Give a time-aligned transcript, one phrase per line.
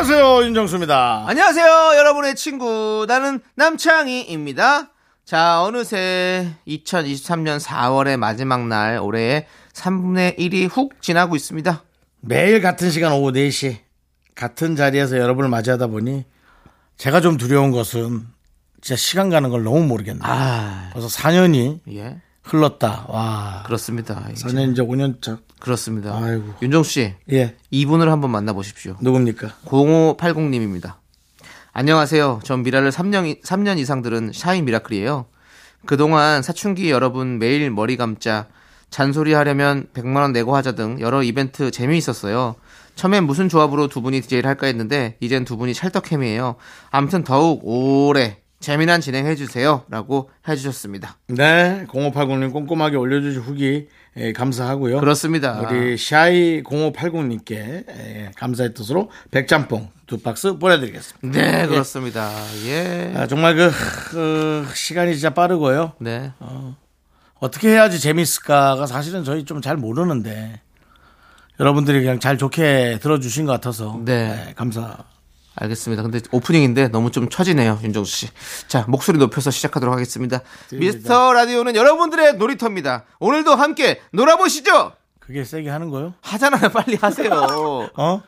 [0.00, 1.24] 안녕하세요 윤정수입니다.
[1.26, 1.66] 안녕하세요,
[1.98, 3.04] 여러분의 친구.
[3.06, 4.88] 나는 남창희입니다.
[5.26, 11.84] 자, 어느새 2023년 4월의 마지막 날, 올해의 3분의 1이 훅 지나고 있습니다.
[12.22, 13.76] 매일 같은 시간 오후 4시
[14.34, 16.24] 같은 자리에서 여러분을 맞이하다 보니
[16.96, 18.26] 제가 좀 두려운 것은
[18.80, 20.22] 진짜 시간 가는 걸 너무 모르겠네요.
[20.24, 22.22] 아, 벌써 4년이 예.
[22.42, 23.06] 흘렀다.
[23.08, 23.62] 와.
[23.66, 24.26] 그렇습니다.
[24.32, 24.46] 이제.
[24.46, 25.38] 4년 이제 5년 차.
[25.60, 26.16] 그렇습니다.
[26.16, 26.54] 아이고.
[26.62, 27.56] 윤정 씨, 예.
[27.70, 28.96] 이분을 한번 만나보십시오.
[29.00, 29.48] 누굽니까?
[29.66, 30.94] 0580님입니다.
[31.72, 32.40] 안녕하세요.
[32.42, 35.26] 전 미라를 3년, 3년 이상 들은 shy 미라클이에요.
[35.86, 38.48] 그동안 사춘기 여러분 매일 머리 감자,
[38.90, 42.56] 잔소리 하려면 100만원 내고 하자 등 여러 이벤트 재미있었어요.
[42.96, 46.56] 처음엔 무슨 조합으로 두 분이 DJ를 할까 했는데, 이젠 두 분이 찰떡케미예요.
[46.90, 49.84] 아무튼 더욱 오래 재미난 진행해 주세요.
[49.88, 51.16] 라고 해주셨습니다.
[51.28, 51.86] 네.
[51.88, 55.00] 0580님 꼼꼼하게 올려주신 후기 예, 감사하고요.
[55.00, 55.60] 그렇습니다.
[55.60, 61.40] 우리 shy 0580님께 예, 감사의 뜻으로 백짬뽕 두 박스 보내드리겠습니다.
[61.40, 62.30] 네, 그렇습니다.
[62.66, 63.14] 예.
[63.16, 63.70] 아, 정말 그,
[64.10, 65.92] 그 시간이 진짜 빠르고요.
[65.98, 66.32] 네.
[67.38, 70.60] 어떻게 해야지 재밌을까가 사실은 저희 좀 잘 모르는데
[71.58, 74.28] 여러분들이 그냥 잘 좋게 들어주신 것 같아서 네.
[74.46, 74.98] 네, 감사.
[75.60, 76.02] 알겠습니다.
[76.02, 78.28] 근데 오프닝인데 너무 좀 처지네요, 윤정수 씨.
[78.66, 80.40] 자, 목소리 높여서 시작하도록 하겠습니다.
[80.72, 83.04] 미스터 라디오는 여러분들의 놀이터입니다.
[83.18, 84.92] 오늘도 함께 놀아보시죠!
[85.18, 86.14] 그게 세게 하는 거요?
[86.22, 87.30] 하잖아요, 빨리 하세요.
[87.96, 88.22] 어?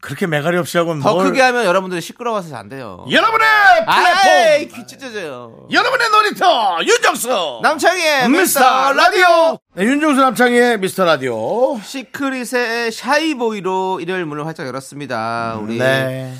[0.00, 3.06] 그렇게 매가리 없이 하고 더 뭘- 크게 하면 여러분들이 시끄러워서 안 돼요.
[3.10, 3.46] 여러분의
[3.86, 5.66] 플랫폼 귀 찢어져요.
[5.72, 8.92] 여러분의 놀이터 윤정수 남창희의 미스터!
[8.92, 15.58] 라디오 네, 윤정수 남창희의 미스터 라디오 시크릿의 Shy Boy로 일요일 문을 활짝 열었습니다.
[15.62, 16.34] 우리 네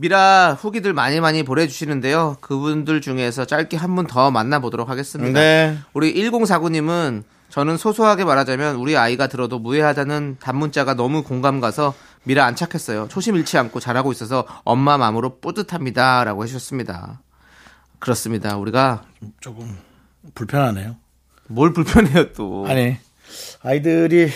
[0.00, 2.36] 미라 후기들 많이 많이 보내주시는데요.
[2.40, 5.38] 그분들 중에서 짧게 한 분 더 만나보도록 하겠습니다.
[5.40, 5.76] 네.
[5.92, 11.94] 우리 1049님은 저는 소소하게 말하자면 우리 아이가 들어도 무해하다는 단문자가 너무 공감 가서
[12.24, 13.08] 미라 안 착했어요.
[13.08, 16.22] 초심 잃지 않고 잘하고 있어서 엄마 마음으로 뿌듯합니다.
[16.24, 17.20] 라고 해주셨습니다.
[17.98, 18.56] 그렇습니다.
[18.56, 19.02] 우리가
[19.40, 19.76] 조금
[20.34, 20.96] 불편하네요
[21.48, 22.66] 뭘 불편해요 또.
[22.68, 22.96] 아니
[23.62, 24.28] 아이들이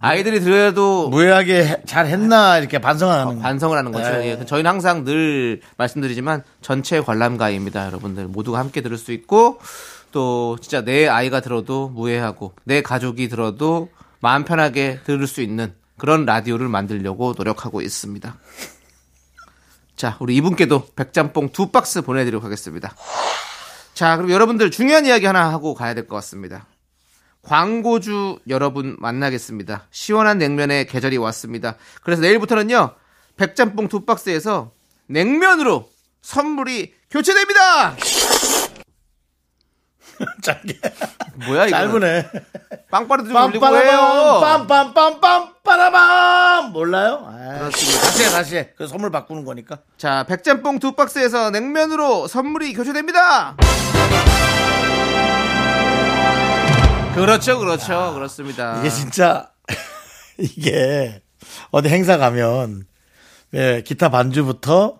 [0.00, 4.10] 아이들이 들어도 무해하게 해- 잘 했나 이렇게 반성하는 반성을 하는 거죠.
[4.10, 4.38] 네.
[4.40, 7.86] 예, 저희는 항상 늘 말씀드리지만 전체 관람가입니다.
[7.86, 9.60] 여러분들 모두가 함께 들을 수 있고
[10.10, 13.90] 또 진짜 내 아이가 들어도 무해하고 내 가족이 들어도
[14.20, 18.34] 마음 편하게 들을 수 있는 그런 라디오를 만들려고 노력하고 있습니다.
[19.96, 22.94] 자, 우리 이분께도 백짬뽕 두 박스 보내드리도록 하겠습니다.
[23.92, 26.64] 자, 그럼 여러분들 중요한 이야기 하나 하고 가야 될 것 같습니다.
[27.42, 29.86] 광고주 여러분 만나겠습니다.
[29.90, 31.76] 시원한 냉면의 계절이 왔습니다.
[32.02, 32.94] 그래서 내일부터는요,
[33.36, 34.72] 백짬뽕 두 박스에서
[35.06, 35.88] 냉면으로
[36.22, 37.96] 선물이 교체됩니다!
[40.42, 40.78] 짧게
[41.46, 41.76] 뭐야, 이거?
[41.78, 42.30] 짧으네
[42.90, 44.40] 빵빠르도 좀 올리고 해요!
[44.42, 47.24] 빰빰빰빰 빠라밤 몰라요?
[47.26, 48.00] 아, 그렇습니다.
[48.02, 48.68] 다시 해 다시 해.
[48.76, 53.56] 그 선물 바꾸는 거니까 자, 백짬뽕 두 박스에서 냉면으로 선물이 교체됩니다!
[57.14, 58.12] 그렇죠, 그렇죠.
[58.14, 58.78] 그렇습니다.
[58.80, 59.50] 이게 진짜
[60.38, 61.20] 이게
[61.70, 62.84] 어디 행사 가면
[63.54, 64.98] 예, 기타 반주부터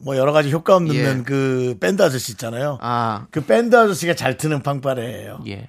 [0.00, 1.22] 뭐 여러 가지 효과 없는 예.
[1.24, 2.78] 그 밴드 아저씨 있잖아요.
[2.80, 5.40] 아, 그 밴드 아저씨가 잘 트는 빵빠레예요.
[5.48, 5.68] 예.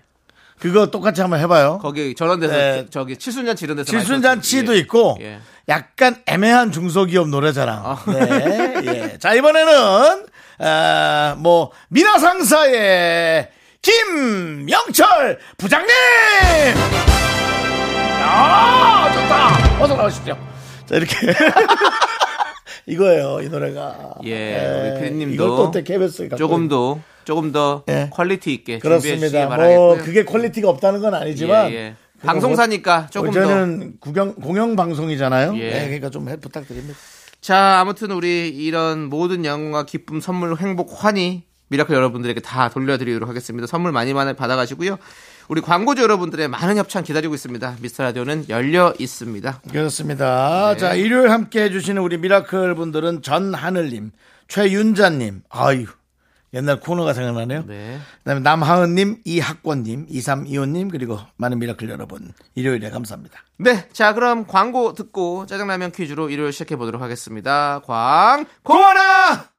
[0.59, 1.79] 그거 똑같이 한번 해봐요.
[1.81, 2.85] 거기 저런 데서 네.
[2.89, 4.75] 저기 칠순잔치 이런 데서 칠순잔치도.
[4.75, 4.79] 예.
[4.79, 5.39] 있고 예.
[5.67, 7.81] 약간 애매한 중소기업 노래자랑.
[7.85, 8.03] 아.
[8.07, 9.17] 네, 예.
[9.19, 10.25] 자 이번에는
[10.59, 13.49] 아, 뭐 미나상사의
[13.81, 15.89] 김영철 부장님.
[18.21, 19.83] 아 좋다.
[19.83, 20.37] 어서 나오십시오.
[20.85, 21.15] 자 이렇게.
[22.85, 24.15] 이거예요, 이 노래가.
[24.25, 25.71] 예, 우리 피디님도
[26.29, 28.09] 갖고 조금 더 조금 더 예.
[28.11, 29.47] quality 있게 준비해 주시기 그렇습니다.
[29.49, 29.77] 바라겠고요.
[29.87, 31.95] 뭐 그게 quality가 없다는 건 아니지만 예, 예.
[32.25, 33.43] 방송사니까 뭐- 조금 더.
[33.45, 35.55] 저는 구경 공영 방송이잖아요.
[35.57, 35.69] 예.
[35.71, 36.97] 네, 그러니까 좀 해- 부탁드립니다.
[37.41, 43.67] 자, 아무튼 우리 이런 모든 영광과 기쁨, 선물, 행복, 환희 미라클 여러분들에게 다 돌려드리도록 하겠습니다.
[43.67, 44.97] 선물 많이 많이 받아가시고요.
[45.47, 47.77] 우리 광고주 여러분들의 많은 협찬 기다리고 있습니다.
[47.81, 49.61] 미스터 라디오는 열려 있습니다.
[49.71, 50.73] 그렇습니다.
[50.73, 50.77] 네.
[50.77, 54.11] 자, 일요일 함께 해주시는 우리 미라클 분들은 전하늘님,
[54.47, 55.85] 최윤자님, 아유,
[56.53, 57.65] 옛날 코너가 생각나네요.
[57.67, 57.99] 네.
[58.19, 63.39] 그다음에 남하은님, 이학권님, 2325님 그리고 많은 미라클 여러분 일요일에 감사합니다.
[63.57, 63.87] 네.
[63.91, 67.81] 자, 그럼 광고 듣고 짜장라면 퀴즈로 일요일 시작해 보도록 하겠습니다.
[67.85, 69.58] 광, 고하라!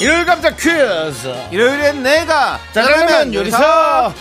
[0.00, 1.34] 일요일 감자 퀴즈.
[1.50, 4.14] 일요일엔 내가 짜장라면 요리사.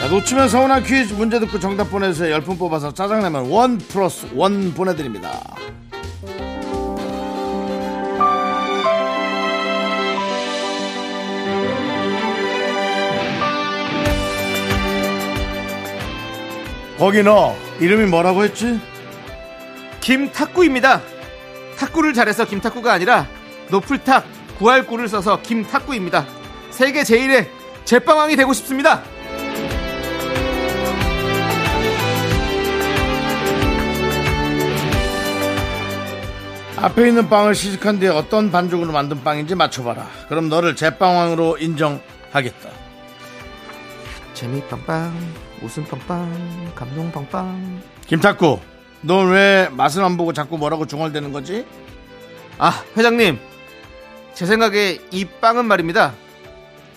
[0.00, 2.36] 자, 놓치면 서운한 퀴즈 문제 듣고 정답 보내주세요.
[2.40, 5.40] 10분 뽑아서 짜장라면 원 플러스 원 보내드립니다.
[16.98, 18.80] 거기 너 이름이 뭐라고 했지?
[20.00, 21.00] 김탁구입니다.
[21.78, 23.26] 탁구를 잘해서 김탁구가 아니라
[23.70, 24.24] 높을 탁,
[24.58, 26.26] 구할 구를 써서 김탁구입니다.
[26.70, 27.50] 세계 제일의
[27.84, 29.02] 제빵왕이 되고 싶습니다.
[36.80, 40.06] 앞에 있는 빵을 시식한 뒤에 어떤 반죽으로 만든 빵인지 맞춰봐라.
[40.28, 42.70] 그럼 너를 제빵왕으로 인정하겠다.
[44.34, 45.12] 재미 빵빵,
[45.62, 47.82] 웃음 빵빵, 감동 빵빵.
[48.06, 48.60] 김탁구,
[49.02, 51.64] 넌 왜 맛을 안 보고 자꾸 뭐라고 중얼대는 거지?
[52.58, 53.38] 아, 회장님.
[54.34, 56.12] 제 생각에 이 빵은 말입니다.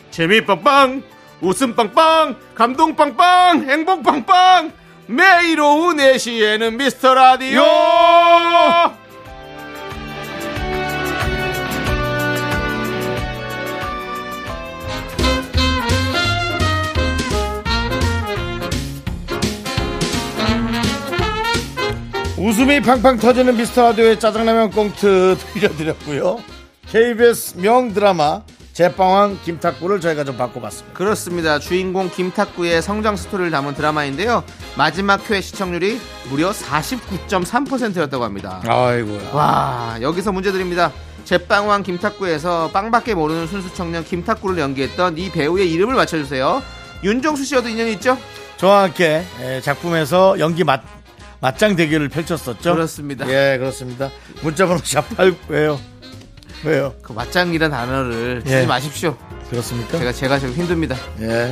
[0.09, 1.03] 재미 빵빵,
[1.41, 4.73] 웃음 빵빵, 감동 빵빵, 행복 빵빵.
[5.07, 7.61] 매일 오후 4시에는 미스터 라디오!
[22.43, 26.39] 웃음이 팡팡 터지는 미스터 라디오의 짜장라면 꽁트 들려드렸고요.
[26.89, 28.41] KBS 명 드라마
[28.73, 30.97] 제빵왕 김탁구를 저희가 좀 바꿔봤습니다.
[30.97, 31.59] 그렇습니다.
[31.59, 34.43] 주인공 김탁구의 성장 스토리를 담은 드라마인데요.
[34.75, 35.99] 마지막 회 시청률이
[36.29, 38.59] 무려 49.3%였다고 합니다.
[38.65, 39.33] 아이고야.
[39.33, 40.91] 와, 여기서 문제 드립니다.
[41.25, 46.63] 제빵왕 김탁구에서 빵밖에 모르는 순수 청년 김탁구를 연기했던 이 배우의 이름을 맞춰주세요.
[47.03, 48.17] 윤정수 씨와도 인연이 있죠?
[48.57, 50.81] 저와 함께 에, 작품에서 연기 맞,
[51.41, 52.73] 맞짱 대결을 펼쳤었죠.
[52.75, 53.27] 그렇습니다.
[53.27, 54.09] 예, 그렇습니다.
[54.41, 55.79] 문자번호 샵8 왜요?
[56.63, 56.93] 왜요?
[57.01, 58.65] 그 맞짱이란 단어를 쓰지 예.
[58.65, 59.17] 마십시오.
[59.49, 59.97] 그렇습니까?
[59.97, 60.95] 제가 제가 좀 힘듭니다.
[61.21, 61.51] 예.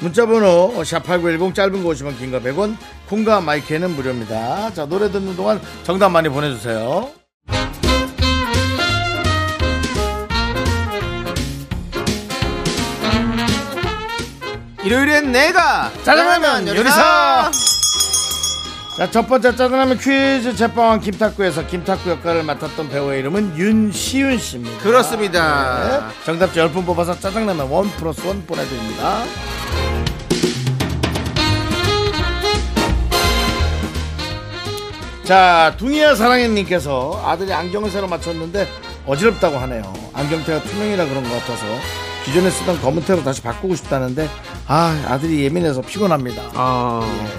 [0.00, 2.76] 문자번호 샵8910 짧은 거 50원 긴거 100원
[3.08, 4.72] 콩과 마이크는 무료입니다.
[4.74, 7.10] 자 노래 듣는 동안 정답 많이 보내주세요.
[14.84, 17.50] 일요일엔 내가 짜장라면 요리사!
[18.98, 24.78] 자, 첫 번째 짜장라면 퀴즈 제빵왕 김탁구에서 김탁구 역할을 맡았던 배우의 이름은 윤시윤 씨입니다.
[24.82, 26.08] 그렇습니다.
[26.08, 29.22] 네, 정답자 10분 뽑아서 짜장라면 원 플러스 원 보내드립니다.
[35.22, 38.66] 자, 둥이야 사랑해님께서 아들이 안경을 새로 맞췄는데
[39.06, 39.92] 어지럽다고 하네요.
[40.12, 41.64] 안경테가 투명이라 그런 것 같아서
[42.24, 44.28] 기존에 쓰던 검은 테로 다시 바꾸고 싶다는데
[44.66, 46.50] 아, 아들이 예민해서 피곤합니다.
[46.54, 47.38] 아,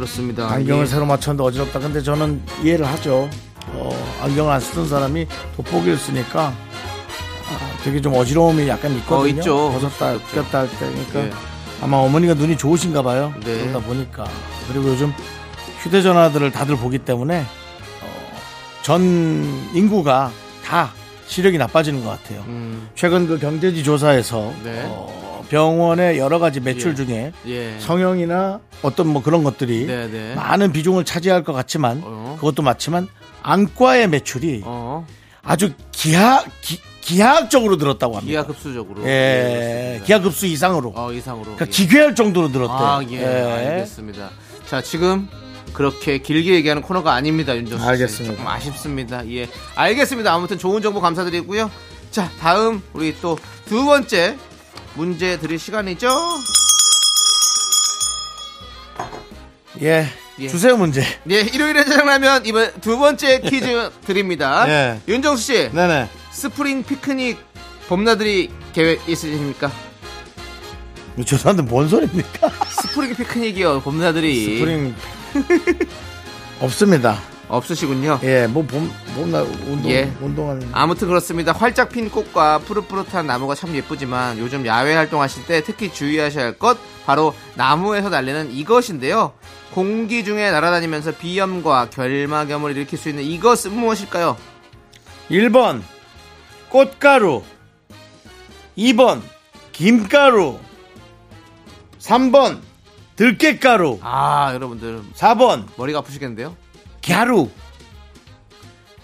[0.00, 0.50] 그렇습니다.
[0.50, 0.86] 안경을 예.
[0.88, 1.78] 새로 맞췄는데 어지럽다.
[1.78, 3.28] 근데 저는 이해를 하죠.
[3.74, 5.26] 어, 안경을 안 쓰던 사람이
[5.56, 9.18] 돋보기를 쓰니까 아, 되게 좀 어지러움이 약간 있거든요.
[9.18, 9.70] 어, 있죠.
[9.72, 10.18] 벗었다.
[10.34, 10.76] 꼈다 할 때.
[10.78, 11.30] 그러니까 예.
[11.82, 13.34] 아마 어머니가 눈이 좋으신가 봐요.
[13.44, 13.60] 네.
[13.60, 14.24] 그러다 보니까.
[14.68, 15.12] 그리고 요즘
[15.82, 18.36] 휴대전화들을 다들 보기 때문에 어,
[18.82, 19.02] 전
[19.74, 20.32] 인구가
[20.64, 20.92] 다
[21.26, 22.42] 시력이 나빠지는 것 같아요.
[22.46, 24.82] 음, 최근 그 경제지 조사에서 네.
[24.86, 26.94] 어, 병원의 여러 가지 매출 예.
[26.94, 27.76] 중에 예.
[27.80, 30.34] 성형이나 어떤 뭐 그런 것들이 네, 네.
[30.34, 32.36] 많은 비중을 차지할 것 같지만 어.
[32.40, 33.08] 그것도 맞지만
[33.42, 35.06] 안과의 매출이 어,
[35.42, 38.30] 아주 기하 기, 기하학적으로 늘었다고 합니다.
[38.30, 39.02] 기하급수적으로.
[39.06, 40.04] 예, 그렇습니다.
[40.06, 40.92] 기하급수 이상으로.
[40.94, 41.42] 어, 이상으로.
[41.56, 41.70] 그러니까 예.
[41.70, 42.86] 기괴할 정도로 늘었대요.
[42.88, 44.30] 아, 예, 알겠습니다.
[44.66, 45.28] 자, 지금
[45.72, 47.88] 그렇게 길게 얘기하는 코너가 아닙니다, 윤정수 씨.
[47.90, 48.34] 알겠습니다.
[48.36, 49.28] 조금 아쉽습니다.
[49.30, 50.32] 예, 알겠습니다.
[50.32, 51.70] 아무튼 좋은 정보 감사드리고요.
[52.12, 53.36] 자, 다음 우리 또
[53.70, 54.36] 두 번째
[54.94, 56.08] 문제 드릴 시간이죠.
[59.82, 60.06] 예.
[60.38, 60.48] 예.
[60.48, 61.02] 주세요 문제.
[61.30, 64.64] 예, 일요일에 짜장라면 이번 두 번째 퀴즈 드립니다.
[64.68, 65.00] 예.
[65.06, 66.08] 윤정수 씨, 네네.
[66.32, 67.38] 스프링 피크닉
[67.88, 69.70] 봄나들이 계획 있으십니까?
[71.24, 72.50] 죄송한데 뭔 소리입니까?
[72.82, 73.80] spring picnic이요.
[73.82, 74.94] 봄나들이 스프링
[76.60, 77.20] 없습니다.
[77.50, 78.20] 없으시군요.
[78.22, 80.12] 예, 뭐 봄, 봄날 운동, 예.
[80.20, 80.68] 운동하는.
[80.72, 81.52] 아무튼 그렇습니다.
[81.52, 86.78] 활짝 핀 꽃과 푸릇푸릇한 나무가 참 예쁘지만 요즘 야외 활동하실 때 특히 주의하셔야 할 것
[87.06, 89.32] 바로 나무에서 날리는 이것인데요.
[89.72, 94.36] 공기 중에 날아다니면서 비염과 결막염을 일으킬 수 있는 이것은 무엇일까요?
[95.30, 95.82] 1번,
[96.70, 97.42] 꽃가루.
[98.76, 99.20] 2번,
[99.72, 100.58] 김가루.
[102.00, 102.60] 3번,
[103.16, 103.98] 들깨가루.
[104.02, 106.56] 아 여러분들 4번, 머리가 아프시겠는데요?
[107.06, 107.48] 갸루.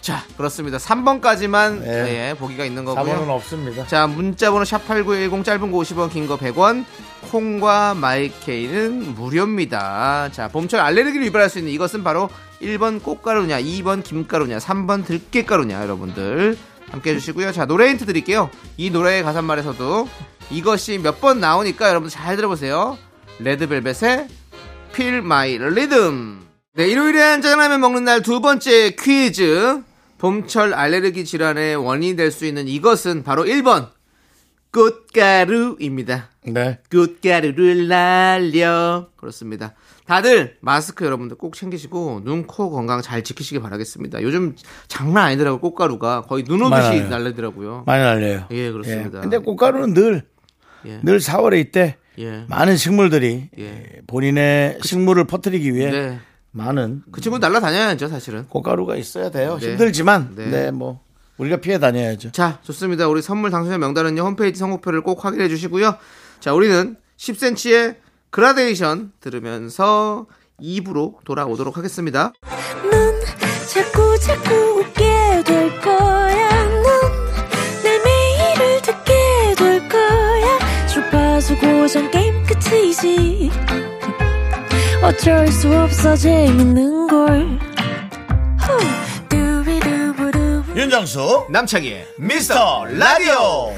[0.01, 0.79] 자 그렇습니다.
[0.79, 2.31] 3번까지만 네.
[2.31, 3.33] 예, 보기가 있는 4번은 거고요.
[3.33, 3.87] 없습니다.
[3.89, 6.85] 자 문자 번호 샵8910 짧은 거 50원 긴 거 100원
[7.33, 10.29] 콩과 마이케이는 무료입니다.
[10.31, 12.29] 자 봄철 알레르기를 유발할 수 있는 이것은 바로
[12.63, 16.57] 1번 꽃가루냐 2번 김가루냐 3번 들깨가루냐 여러분들
[16.93, 17.51] 함께 해주시고요.
[17.51, 18.49] 자 노래 힌트 드릴게요.
[18.77, 20.09] 이 노래의 가사말에서도
[20.53, 22.97] 이것이 몇 번 나오니까 여러분 잘 들어보세요.
[23.41, 24.29] 레드벨벳의
[24.93, 26.46] Feel My Rhythm
[26.77, 29.83] 네 일요일엔 짜장라면 먹는 날 두 번째 퀴즈
[30.19, 33.89] 봄철 알레르기 질환의 원인이 될 수 있는 이것은 바로 1번
[34.73, 36.29] 꽃가루입니다.
[36.45, 36.79] 네.
[36.91, 39.75] 꽃가루를 날려 그렇습니다.
[40.07, 44.23] 다들 마스크 여러분들 꼭 챙기시고 눈, 코 건강 잘 지키시기 바라겠습니다.
[44.23, 44.55] 요즘
[44.87, 45.61] 장난 아니더라고요.
[45.61, 47.01] 꽃가루가 거의 눈 오듯이.
[47.09, 47.85] 날리더라고요.
[47.87, 48.47] 많이 날려요.
[48.51, 49.19] 예, 그렇습니다.
[49.19, 49.23] 예.
[49.23, 50.23] 근데 꽃가루는 늘,
[50.85, 51.01] 예.
[51.03, 52.45] 늘 4월에 이때 예.
[52.49, 53.85] 많은 식물들이 예.
[54.07, 56.19] 본인의 식물을 퍼뜨리기 위해 네.
[56.57, 58.47] 많은 그 친구 날라다녀야죠, 사실은.
[58.49, 59.59] 꽃가루가 있어야 돼요.
[59.61, 59.71] 네.
[59.71, 60.47] 힘들지만, 네.
[60.47, 60.71] 네.
[60.71, 61.01] 뭐,
[61.37, 62.33] 우리가 피해 다녀야죠.
[62.33, 63.09] 자, 좋습니다.
[63.09, 65.97] 우리 선물 당첨자 명단은요, 홈페이지 선곡표를 꼭 확인해 주시고요.
[66.41, 67.97] 자, 우리는 10cm의
[68.31, 70.27] 그라데이션 들으면서
[70.61, 72.33] 2부로 돌아오도록 하겠습니다.
[72.91, 73.21] 넌
[73.69, 76.65] 자꾸 자꾸 웃게 될 거야.
[77.83, 80.59] 넌내 매일을 듣게 될 거야.
[80.89, 83.51] 주파수 고정 게임 끝이지.
[85.07, 87.61] 어쩔 수 없어 재밌는 걸.
[90.75, 93.73] 윤정수, 남창희의 미스터 라디오.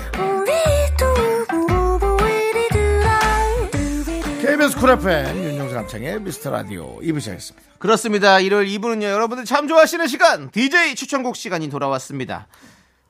[4.40, 7.68] KBS 쿨 FM, 윤정수 남창희의 미스터 라디오 2부 시작했습니다.
[7.78, 8.40] 그렇습니다.
[8.40, 12.46] 일요일 2부는요, 여러분들 참 좋아하시는 시간, DJ 추천곡 시간이 돌아왔습니다.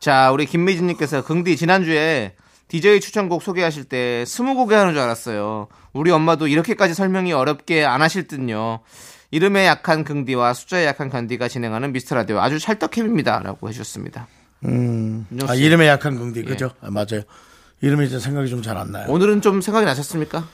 [0.00, 2.34] 자, 우리 김미진님께서 긍디 지난주에
[2.66, 5.68] DJ 추천곡 소개하실 때 스무 곡에 하는 줄 알았어요.
[5.98, 8.80] 우리 엄마도 이렇게까지 설명이 어렵게 안 하실 듯요.
[9.30, 13.40] 이름에 약한 긍디와 숫자에 약한 간디가 진행하는 미스터 라디오 아주 찰떡케미입니다.
[13.40, 14.28] 라고 해주셨습니다.
[14.64, 15.62] 음, 아, 씨.
[15.64, 16.70] 이름에 약한 긍디, 그죠?
[16.80, 17.22] 아, 맞아요.
[17.80, 19.06] 이름이 이제 생각이 좀 잘 안 나요.
[19.08, 20.46] 오늘은 좀 생각이 나셨습니까?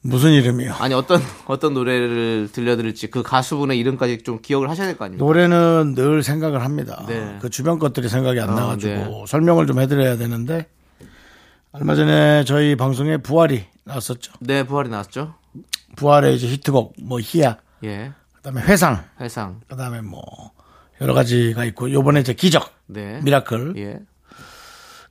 [0.00, 0.74] 무슨 이름이요?
[0.80, 5.24] 아니, 어떤, 어떤 노래를 들려드릴지 그 가수분의 이름까지 좀 기억을 하셔야 될 거 아닙니까?
[5.24, 7.04] 노래는 늘 생각을 합니다.
[7.08, 7.38] 네.
[7.40, 9.24] 그 주변 것들이 생각이 안 아, 나가지고 네.
[9.26, 10.66] 설명을 좀 해드려야 되는데
[11.72, 14.32] 얼마 전에 저희 방송에 부활이 나왔었죠.
[14.40, 15.34] 네, 부활이 나왔죠.
[15.96, 18.12] 부활의 이제 히트곡 뭐 희야, 예.
[18.34, 19.60] 그다음에 회상, 해상.
[19.68, 20.22] 그다음에 뭐
[21.00, 23.20] 여러 가지가 있고 요번에 이제 기적, 네.
[23.22, 24.00] miracle 예.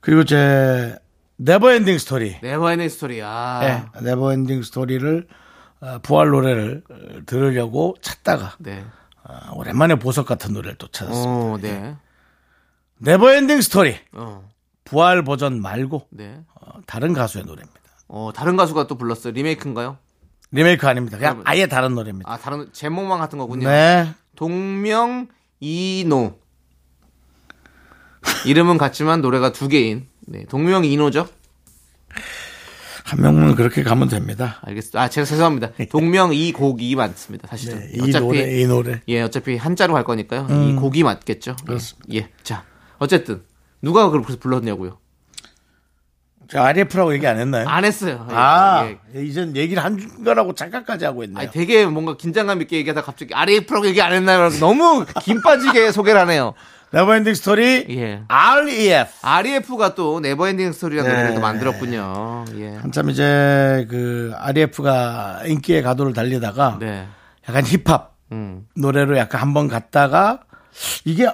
[0.00, 0.98] 그리고 제
[1.36, 3.22] Never Ending Story, Never Ending Story.
[3.22, 3.90] 아.
[3.94, 5.26] 네, Never Ending Story를
[5.80, 8.84] 어, 부활 노래를 어, 들으려고 찾다가 네.
[9.24, 11.30] 어, 오랜만에 보석 같은 노래를 또 찾았습니다.
[11.30, 11.96] 어, 네.
[12.98, 14.48] Never Ending Story 어.
[14.84, 16.42] 부활 버전 말고 네.
[16.54, 17.80] 어, 다른 가수의 노래입니다.
[18.08, 19.32] 어, 다른 가수가 또 불렀어요.
[19.32, 19.98] 리메이크인가요?
[20.52, 21.16] 리메이크 아닙니다.
[21.18, 22.30] 그냥 그러면- 아예 다른 노래입니다.
[22.30, 23.68] 아, 다른 제목만 같은 거군요.
[23.68, 24.12] 네.
[24.36, 25.28] 동명
[25.60, 26.38] 이노.
[28.46, 30.06] 이름은 같지만 노래가 두 개인.
[30.20, 30.44] 네.
[30.46, 31.28] 동명 이노죠?
[33.04, 34.58] 한 명만 그렇게 가면 됩니다.
[34.62, 35.00] 알겠습니다.
[35.02, 35.70] 아, 제가 죄송합니다.
[35.90, 37.48] 동명 이 곡이 맞습니다.
[37.48, 37.80] 사실은.
[37.80, 39.02] 네, 이 노래, 이 노래.
[39.08, 40.46] 예, 어차피 한자로 갈 거니까요.
[40.50, 41.56] 이 곡이 맞겠죠.
[41.66, 42.14] 그렇습니다.
[42.14, 42.30] 예.
[42.42, 42.64] 자,
[42.98, 43.42] 어쨌든
[43.82, 44.98] 누가 그렇게 불렀냐고요?
[46.48, 47.66] 저 RF라고 얘기 안 했나요?
[47.68, 48.26] 안 했어요.
[48.30, 49.22] 예, 아, 예.
[49.24, 51.38] 이젠 얘기를 한 거라고 잠깐까지 하고 있네요.
[51.38, 54.48] 아니, 되게 뭔가 긴장감 있게 얘기하다 갑자기 RF라고 얘기 안 했나요?
[54.60, 56.54] 너무 김 빠지게 소개를 하네요.
[56.90, 58.22] Never Ending Story 예.
[58.28, 59.10] REF.
[59.22, 61.16] REF가 또 Never Ending Story라는 네.
[61.16, 62.44] 노래를 또 만들었군요.
[62.56, 62.68] 예.
[62.76, 67.08] 한참 이제 그 REF가 인기의 가도를 달리다가 네.
[67.48, 68.66] 약간 힙합 음.
[68.76, 70.40] 노래로 약간 한번 갔다가
[71.04, 71.26] 이게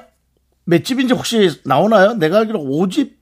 [0.64, 2.14] 몇 집인지 혹시 나오나요?
[2.14, 3.19] 내가 알기로 5집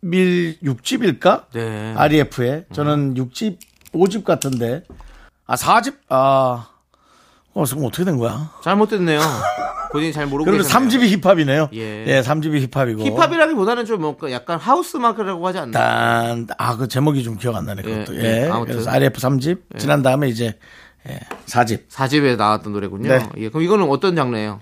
[0.00, 1.46] 밀 6집일까?
[1.52, 1.94] 네.
[1.96, 3.58] REF에 저는 6집
[3.92, 4.84] 5집 같은데
[5.46, 6.68] 아 4집 아
[7.54, 8.52] 어, 그럼 어떻게 된 거야?
[8.62, 9.20] 잘못됐네요.
[9.90, 10.88] 본인이 잘 모르고 계셨네요.
[11.00, 11.70] 3집이 힙합이네요.
[11.74, 12.04] 예.
[12.06, 13.04] 예, 3집이 힙합이고.
[13.04, 15.72] 힙합이라기보다는 좀 뭔가 약간 하우스 마크라고 하지 않나요?
[15.72, 18.14] 단, 아, 그 제목이 좀 기억 안 나네, 그것도.
[18.16, 18.44] 예, 예.
[18.44, 18.74] 예, 아무튼.
[18.74, 20.58] 그래서 REF 3집, 지난 다음에 이제,
[21.08, 21.88] 예, 4집.
[21.88, 23.08] 4집에 나왔던 노래군요.
[23.08, 23.26] 네.
[23.38, 23.48] 예.
[23.48, 24.60] 그럼 이거는 어떤 장르예요?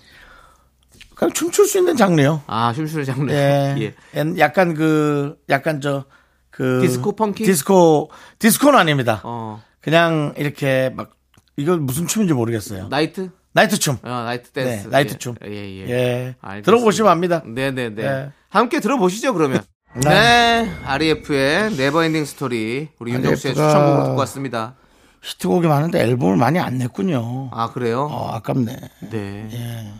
[1.16, 2.42] 그냥 춤출 수 있는 장르요.
[2.46, 3.32] 아, 춤추는 장르.
[3.32, 3.74] 예.
[3.80, 3.94] 예.
[4.14, 6.04] 엔- 약간 그, 약간 저,
[6.50, 6.80] 그.
[6.82, 7.42] 디스코 funky?
[7.44, 9.20] 디스코, 디스코는 아닙니다.
[9.24, 9.60] 어.
[9.80, 11.10] 그냥 이렇게 막,
[11.56, 12.88] 이거 무슨 춤인지 모르겠어요.
[12.88, 13.30] 나이트?
[13.52, 13.96] 나이트 춤.
[14.02, 14.84] 어, 나이트 댄스.
[14.84, 15.18] 네, 나이트 예.
[15.18, 15.34] 춤.
[15.46, 15.88] 예, 예.
[15.88, 16.34] 예.
[16.42, 16.62] 알겠습니다.
[16.70, 17.42] 들어보시면 압니다.
[17.46, 18.02] 네네네.
[18.02, 18.30] 네.
[18.50, 19.62] 함께 들어보시죠, 그러면.
[20.04, 20.10] 네.
[20.10, 20.70] 네.
[20.84, 22.88] REF의 Never Ending Story.
[22.98, 24.74] 우리 윤정수 씨의 가- 추천곡으로 듣고 왔습니다.
[25.22, 27.48] 히트곡이 많은데 앨범을 많이 안 냈군요.
[27.52, 28.02] 아, 그래요?
[28.10, 28.76] 어, 아깝네.
[29.10, 29.48] 네.
[29.50, 29.92] 예.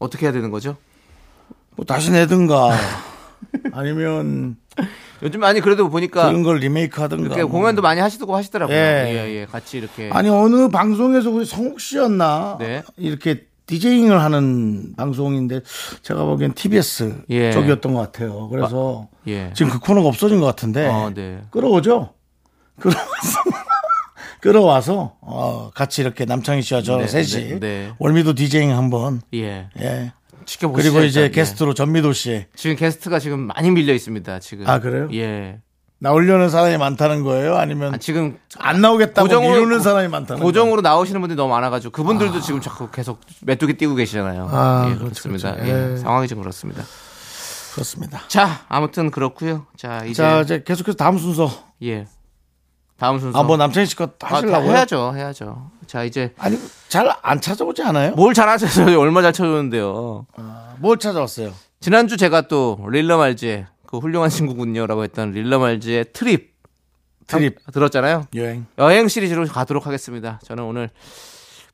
[0.00, 0.76] 어떻게 해야 되는 거죠?
[1.76, 2.76] 뭐 다시 내든가.
[3.72, 4.56] 아니면
[5.22, 7.36] 요즘 아니 그래도 보니까 그런 걸 리메이크 하든가.
[7.36, 7.46] 뭐.
[7.46, 8.76] 공연도 많이 하시고 하시더라고요.
[8.76, 9.06] 예.
[9.08, 9.46] 예, 예.
[9.46, 10.10] 같이 이렇게.
[10.12, 12.82] 아니 어느 방송에서 우리 성욱 씨였나 네.
[12.96, 15.60] 이렇게 디제잉을 하는 방송인데
[16.02, 17.52] 제가 보기엔 TBS 예.
[17.52, 18.48] 쪽이었던 것 같아요.
[18.48, 19.52] 그래서 예.
[19.54, 21.42] 지금 그 코너가 없어진 것 같은데 어, 네.
[21.50, 22.14] 끌어오죠.
[22.80, 23.40] 끌어와서
[24.40, 27.92] 끌어와서 어, 같이 이렇게 남창희 씨와 저 네, 셋이 네, 네.
[27.98, 29.68] 월미도 디제잉 한번 예.
[29.80, 30.12] 예.
[30.46, 30.90] 지켜보시죠.
[30.92, 31.30] 그리고 이제 일단.
[31.32, 31.34] 예.
[31.34, 34.38] 게스트로 전미도 씨 지금 게스트가 지금 많이 밀려 있습니다.
[34.40, 34.66] 지금.
[34.68, 35.08] 아, 그래요?
[35.12, 35.58] 예.
[36.02, 37.56] 나오려는 사람이 많다는 거예요?
[37.56, 40.44] 아니면 아, 지금 안 나오겠다고 고정으로- 미루는 사람이 많다는 거예요?
[40.46, 44.48] 고정으로 나오시는 분들이 너무 많아가지고 그분들도 지금 자꾸 계속 메뚜기 뛰고 계시잖아요.
[44.50, 45.54] 아, 예, 그렇죠, 그렇습니다.
[45.56, 45.70] 그렇죠.
[45.70, 45.96] 예, 예.
[45.98, 46.82] 상황이 좀 그렇습니다.
[47.74, 48.22] 그렇습니다.
[48.28, 49.66] 자, 아무튼 그렇고요.
[49.76, 51.50] 자, 이제 자 이제 계속해서 다음 순서
[51.82, 52.06] 예.
[53.00, 53.38] 다음 순서.
[53.38, 54.70] 아 뭐 남창희 씨거 아, 다 하시려고요?
[54.70, 55.70] 해야죠, 해야죠.
[55.86, 58.12] 자, 이제 아니 잘 안 찾아오지 않아요?
[58.14, 60.26] 뭘 잘하셔서 얼마 잘 쳐줬는데요.
[60.78, 61.52] 뭘 찾아왔어요?
[61.80, 66.54] 지난주 제가 또 릴러 말지의 그 훌륭한 친구군요라고 했던 릴러 말지의 트립
[67.26, 68.26] 트립 한- 들었잖아요.
[68.34, 70.38] 여행 여행 시리즈로 가도록 하겠습니다.
[70.44, 70.90] 저는 오늘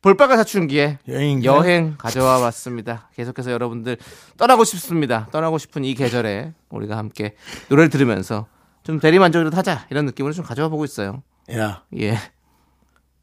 [0.03, 3.09] 볼빨간 사춘기에 여행 여행 가져와 봤습니다.
[3.17, 3.97] 계속해서 여러분들
[4.37, 5.27] 떠나고 싶습니다.
[5.33, 7.35] 떠나고 싶은 이 계절에 우리가 함께
[7.69, 8.47] 노래를 들으면서
[8.87, 11.23] 좀 대리만족이라도 하자 이런 느낌으로 좀 가져와 보고 있어요.
[11.53, 12.17] 야, 예,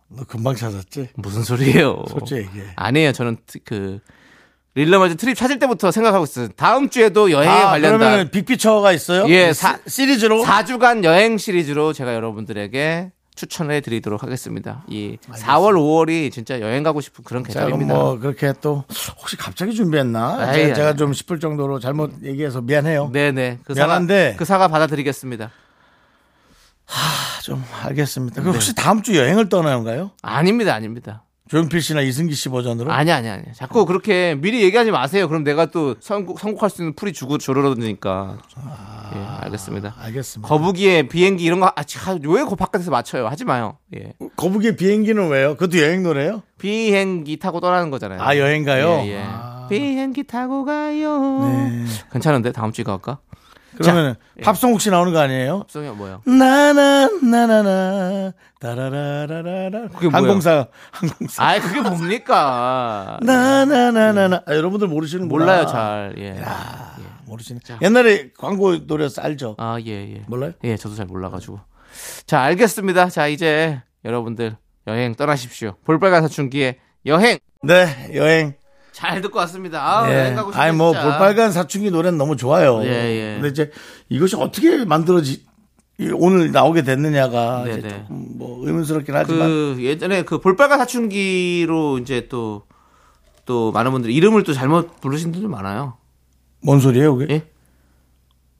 [0.10, 1.10] 너 금방 찾았지?
[1.16, 2.04] 무슨 소리예요?
[2.10, 2.74] 솔직히 얘기해.
[2.76, 3.12] 아니에요.
[3.14, 4.00] 저는 트- 그
[4.76, 6.48] 릴러말즈 Trip 찾을 때부터 생각하고 있어요.
[6.50, 9.26] 다음 주에도 여행에 아, 관련된 그러면 빅피처가 있어요?
[9.30, 14.84] 예, 그 사- 시- 시리즈로 4주간 여행 시리즈로 제가 여러분들에게 추천해 드리도록 하겠습니다.
[14.88, 17.94] 이 4월, 5월이 진짜 여행 가고 싶은 그런 계절입니다.
[17.94, 18.84] 뭐 그렇게 또
[19.20, 20.38] 혹시 갑자기 준비했나?
[20.40, 20.76] 아이, 제가.
[20.76, 23.10] 제가 좀 싶을 정도로 잘못 얘기해서 미안해요.
[23.12, 23.60] 네네.
[23.64, 24.26] 그 미안한데.
[24.26, 25.52] 사과, 그 사과 받아드리겠습니다.
[26.88, 28.36] 아, 좀 알겠습니다.
[28.36, 28.42] 네.
[28.42, 30.12] 그럼 혹시 다음 주 여행을 떠나는가요?
[30.22, 31.24] 아닙니다, 아닙니다.
[31.50, 32.92] 조용필 씨나 이승기 씨 버전으로?
[32.92, 33.44] 아니, 아니, 아니.
[33.54, 35.28] 자꾸 그렇게 미리 얘기하지 마세요.
[35.28, 38.38] 그럼 내가 또 선곡, 선곡할 수 있는 풀이 주고 줄어드니까.
[38.38, 38.64] 예,
[39.44, 39.96] 알겠습니다.
[40.00, 40.48] 알겠습니다.
[40.48, 43.28] 거북이의 비행기 이런 거, 아, 참, 왜그 바깥에서 맞춰요?
[43.28, 43.78] 하지 마요.
[43.96, 44.14] 예.
[44.36, 45.56] 거북이 비행기는 왜요?
[45.56, 46.42] 그것도 여행 노래요?
[46.58, 48.22] 비행기 타고 떠나는 거잖아요.
[48.22, 49.02] 아, 여행 가요?
[49.04, 49.24] 예, 예.
[49.26, 49.68] 아.
[49.70, 51.40] 비행기 타고 가요.
[51.46, 51.86] 네.
[52.12, 52.52] 괜찮은데?
[52.52, 53.20] 다음 주에 갈까?
[53.78, 54.42] 그러면 예.
[54.44, 55.60] 팝송 혹시 나오는 거 아니에요?
[55.62, 56.22] 합성이 뭐요?
[56.26, 60.22] 나나 나나나 따라라라라라 그게 뭐야?
[60.22, 63.18] 항공사 항공사 아, 그게 뭡니까?
[63.24, 66.14] 나나나나나 아, 여러분들 모르시는구나 몰라요, 잘.
[66.20, 66.40] 예.
[66.46, 66.96] 아,
[67.34, 70.24] 모르시네 옛날에 광고 노래서 알죠 아, 예, 예.
[70.28, 70.54] 몰라요?
[70.64, 71.60] 예, 저도 잘 몰라가지고.
[72.26, 73.10] 자, 알겠습니다.
[73.10, 75.76] 자, 이제 여러분들 여행 떠나십시오.
[75.86, 78.54] 볼빨간 사춘기의 여행 네 여행
[78.92, 79.82] 잘 듣고 왔습니다.
[79.82, 80.64] 아, 여행 가고 싶네.
[80.64, 81.08] 아니 뭐 진짜.
[81.08, 83.34] 볼빨간 사춘기 노래는 너무 좋아요 예, 예.
[83.36, 83.72] 근데 이제
[84.10, 85.46] 이것이 어떻게 만들어지
[86.00, 88.06] 이- 오늘 나오게 됐느냐가 네, 이제 네.
[88.10, 92.64] 뭐 의문스럽긴 하지만 그 예전에 그 볼빨간 사춘기로 이제 또
[93.46, 95.98] 또 많은 분들이 이름을 또 잘못 부르신 분들 많아요.
[96.64, 97.44] 뭔 소리예요 그게 예?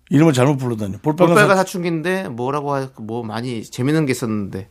[0.10, 1.64] 이름을 잘못 부르다니 볼빨간, 볼빨간 사...
[1.64, 4.70] 사춘기인데 뭐라고 할뭐 많이 재밌는 게 있었는데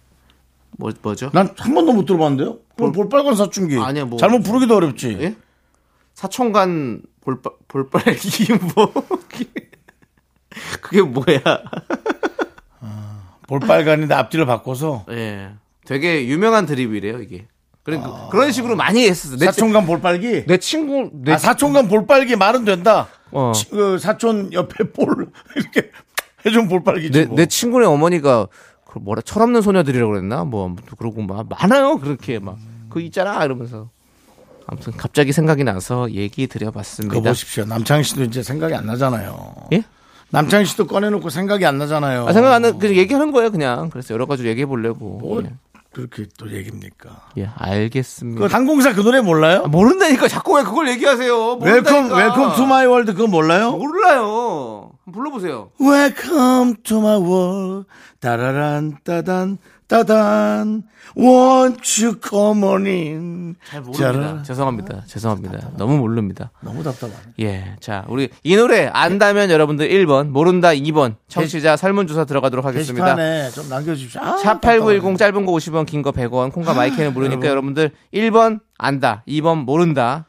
[0.79, 1.31] 뭐 뭐죠?
[1.33, 5.37] 난 한 번도 못 들어봤는데요 그럼 볼빨간 사춘기 아니야, 뭐- 잘못 부르기도 어렵지 예?
[6.15, 8.93] 사촌간 볼빨 볼빨기 뭐
[10.83, 11.41] 그게 뭐야?
[13.49, 15.51] 볼빨간인데 앞뒤를 바꿔서 예.
[15.85, 17.47] 되게 유명한 드립이래요, 이게.
[17.83, 19.37] 그러니까 그런 식으로 많이 했었어.
[19.37, 23.09] 내, 사촌간 볼빨기 내 친구 내 아, 사촌간 볼빨기 말은 된다.
[23.33, 23.53] 어.
[23.55, 25.91] 치- 그 사촌 옆에 볼 이렇게
[26.47, 27.11] 해준 볼빨기지.
[27.13, 27.37] 내, 뭐.
[27.37, 28.49] 내 친구네 어머니가
[28.87, 32.57] 그 뭐라 철없는 소녀들이라고 그랬나 뭐 그러고 막 많아요 그렇게 막
[32.91, 33.89] 그 있잖아 이러면서
[34.67, 37.19] 아무튼 갑자기 생각이 나서 얘기 드려봤습니다.
[37.21, 37.65] 보십시오.
[37.65, 39.55] 남창희 씨도 이제 생각이 안 나잖아요.
[39.73, 39.83] 예?
[40.29, 42.27] 남창희 씨도 꺼내놓고 생각이 안 나잖아요.
[42.29, 45.19] 아, 생각 안 나, 그냥 얘기하는 거예요 그냥 그래서 여러 가지 얘기해 보려고.
[45.23, 45.51] 뭐 예.
[45.93, 47.29] 그렇게 또 얘기입니까?
[47.39, 48.41] 예, 알겠습니다.
[48.47, 49.63] 그 항공사 그 노래 몰라요?
[49.65, 51.55] 아, 모른다니까 자꾸 왜 그걸 얘기하세요?
[51.61, 52.17] welcome 모른다니까.
[52.17, 53.73] Welcome to My World 그거 몰라요?
[53.73, 54.93] 몰라요.
[55.13, 55.71] 불러보세요.
[55.79, 57.87] 웰컴 to my world
[58.21, 59.59] 따라란 따단
[59.93, 60.83] 따단
[61.15, 64.13] won't you come on in 잘 모릅니다.
[64.13, 64.43] 짜란.
[64.43, 65.03] 죄송합니다.
[65.07, 65.71] 죄송합니다.
[65.77, 66.51] 너무 모릅니다.
[66.63, 67.15] 너무 답답하네.
[67.41, 67.77] 예.
[67.81, 73.05] 자, 우리 이 노래 안다면 여러분들 1번, 모른다 2번, 청취자 설문 조사 들어가도록 하겠습니다.
[73.15, 74.23] 게시판에 좀 남겨 주십시오.
[74.23, 79.65] 아, 샵8910 짧은 거 50원, 긴 거 100원, 콩과 마이케이는 무료니까 여러분들 1번 안다, 2번
[79.65, 80.25] 모른다.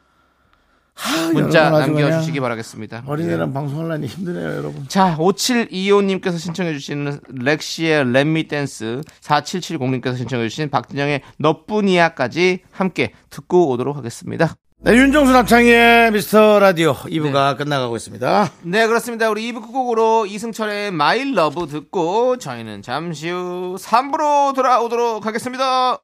[1.32, 3.04] 문자 남겨주시기 바라겠습니다.
[3.06, 4.86] 어린애랑 방송하려니 힘드네요, 여러분.
[4.88, 14.54] 자, 5725님께서 신청해주시는 렉시의 Let Me Dance, 4770님께서 신청해주신 박진영의 너뿐이야까지 함께 듣고 오도록 하겠습니다.
[14.84, 18.52] 네, 윤정수 남창희의 미스터 라디오 2부가 끝나가고 있습니다.
[18.64, 19.30] 네, 그렇습니다.
[19.30, 25.96] 우리 2부 끝곡으로 이승철의 My Love 듣고 저희는 잠시 후 3부로 돌아오도록 하겠습니다.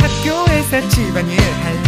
[0.00, 1.87] 학교에서 집안일 할일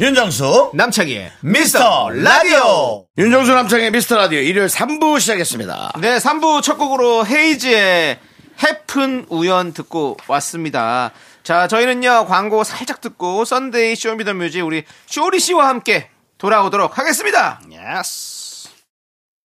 [0.00, 5.94] 윤정수 남창희의 미스터 라디오 윤정수 남창희의 미스터 라디오 일요일 3부 시작했습니다.
[6.00, 8.20] 네, 3부 첫 곡으로 헤이즈의
[8.62, 11.10] 헤픈 우연 듣고 왔습니다.
[11.42, 16.08] 자, 저희는요, 광고 살짝 듣고 Sunday Show Me The Music 우리 쇼리 씨와 함께
[16.38, 17.60] 돌아오도록 하겠습니다.
[17.68, 18.68] Yes.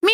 [0.03, 0.13] Me,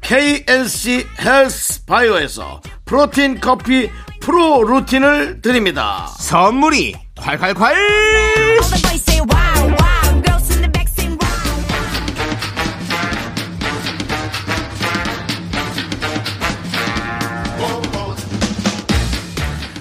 [0.00, 7.74] KNC 헬스 바이오에서 프로틴 커피 프로 루틴을 드립니다 선물이 콸콸콸!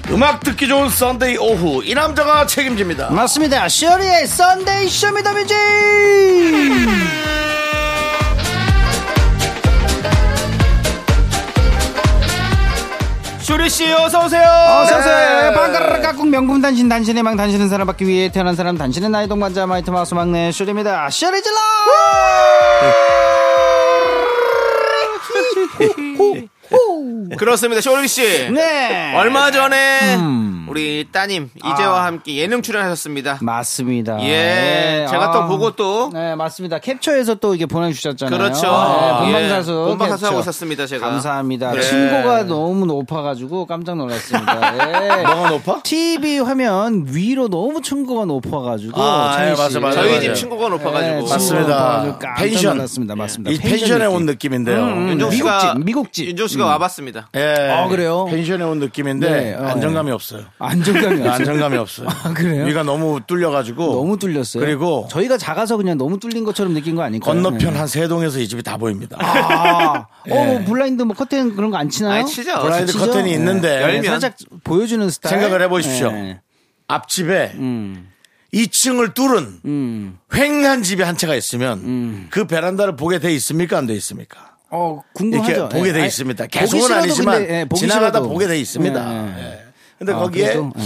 [0.09, 3.67] 음악 듣기 좋은 Sunday 오후 이 남자가 책임집니다 맞습니다.
[3.67, 5.55] 쇼리의 Sunday Show Me The Music.
[13.47, 14.43] 쇼리 씨 어서 오세요.
[14.43, 15.53] 어서 오세요.
[15.53, 19.89] 방가르르 깍꿍 명품 단신 단신의 망 단신은 사랑받기 위해 태어난 사람 단신은 나의 동반자 마이티
[19.89, 21.09] 마우스 막내 쇼리입니다.
[21.09, 21.55] 쇼리 질러.
[27.37, 28.51] 그렇습니다, 쇼리 씨.
[28.51, 29.13] 네.
[29.15, 30.66] 얼마 전에 음.
[30.77, 32.05] 우리 따님 이재와 아.
[32.05, 33.39] 함께 예능 출연하셨습니다.
[33.41, 34.21] 맞습니다.
[34.21, 35.47] 예, 네, 제가 또 아.
[35.47, 36.77] 보고 또 네, 맞습니다.
[36.77, 38.37] 캡처해서 또 이게 보내주셨잖아요.
[38.37, 38.61] 그렇죠.
[38.61, 39.71] 네, 본방사수.
[39.71, 40.39] 예, 본방사수 하고.
[40.41, 41.09] 있었습니다, 제가.
[41.09, 41.71] 감사합니다.
[41.71, 41.81] 네.
[41.81, 45.17] 친구가 너무 높아가지고 깜짝 놀랐습니다.
[45.17, 45.23] 예.
[45.25, 45.81] 뭐가 높아?
[45.81, 49.01] TV 화면 위로 너무 친구가 높아가지고.
[49.01, 49.61] 아, 예, 씨.
[49.61, 50.21] 맞아, 맞아, 저희.
[50.21, 51.15] 집 친구가 높아가지고.
[51.25, 52.17] 네, 맞습니다.
[52.37, 52.75] 펜션.
[52.77, 53.15] 놀랐습니다.
[53.15, 53.51] 맞습니다.
[53.51, 54.15] 이 펜션에 느낌.
[54.15, 56.27] 온 느낌인데요 음, 윤종 씨가 미국집, 미국집.
[56.27, 57.29] 윤종 씨가 와봤습니다.
[57.35, 57.71] 예.
[57.71, 58.25] 아, 그래요?
[58.29, 59.65] 펜션에 온 느낌인데 네, 어.
[59.69, 61.31] 안정감이 없어요 안정감이 없어요.
[61.31, 62.65] 안정감이 없어요 아, 그래요?
[62.65, 64.63] 위가 너무 뚫려가지고 너무 뚫렸어요.
[64.63, 67.33] 그리고 저희가 작아서 그냥 너무 뚫린 것처럼 느낀 거 아닐까요?
[67.33, 67.79] 건너편 네.
[67.79, 70.31] 한세 동에서 이 집이 다 보입니다 아, 예.
[70.31, 72.21] 어, 뭐 블라인드 뭐 커튼 그런 거 안 치나요?
[72.21, 72.59] 아니, 치죠.
[72.61, 73.05] 블라인드 치죠?
[73.05, 73.31] 커튼이 네.
[73.35, 74.03] 있는데 열면.
[74.05, 75.39] 살짝 보여주는 스타일.
[75.39, 76.11] 생각을 해보십시오.
[76.11, 76.41] 네.
[76.87, 78.07] 앞집에 음,
[78.53, 80.17] 2층을 뚫은 음.
[80.33, 83.77] 횡한 집이 한 채가 있으면 그 베란다를 보게 돼 있습니까?
[83.77, 84.55] 안 돼 있습니까?
[84.69, 85.51] 어, 궁금하죠.
[85.53, 85.93] 이렇게 보게 예.
[85.93, 86.43] 돼 있습니다.
[86.43, 88.29] 보기 계속은 아니지만 근데, 예, 지나가다 싫어도.
[88.29, 89.13] 보게 돼 있습니다.
[89.13, 89.43] 예, 예.
[89.53, 89.66] 예.
[89.97, 90.83] 근데 아, 거기에 그래도, 예.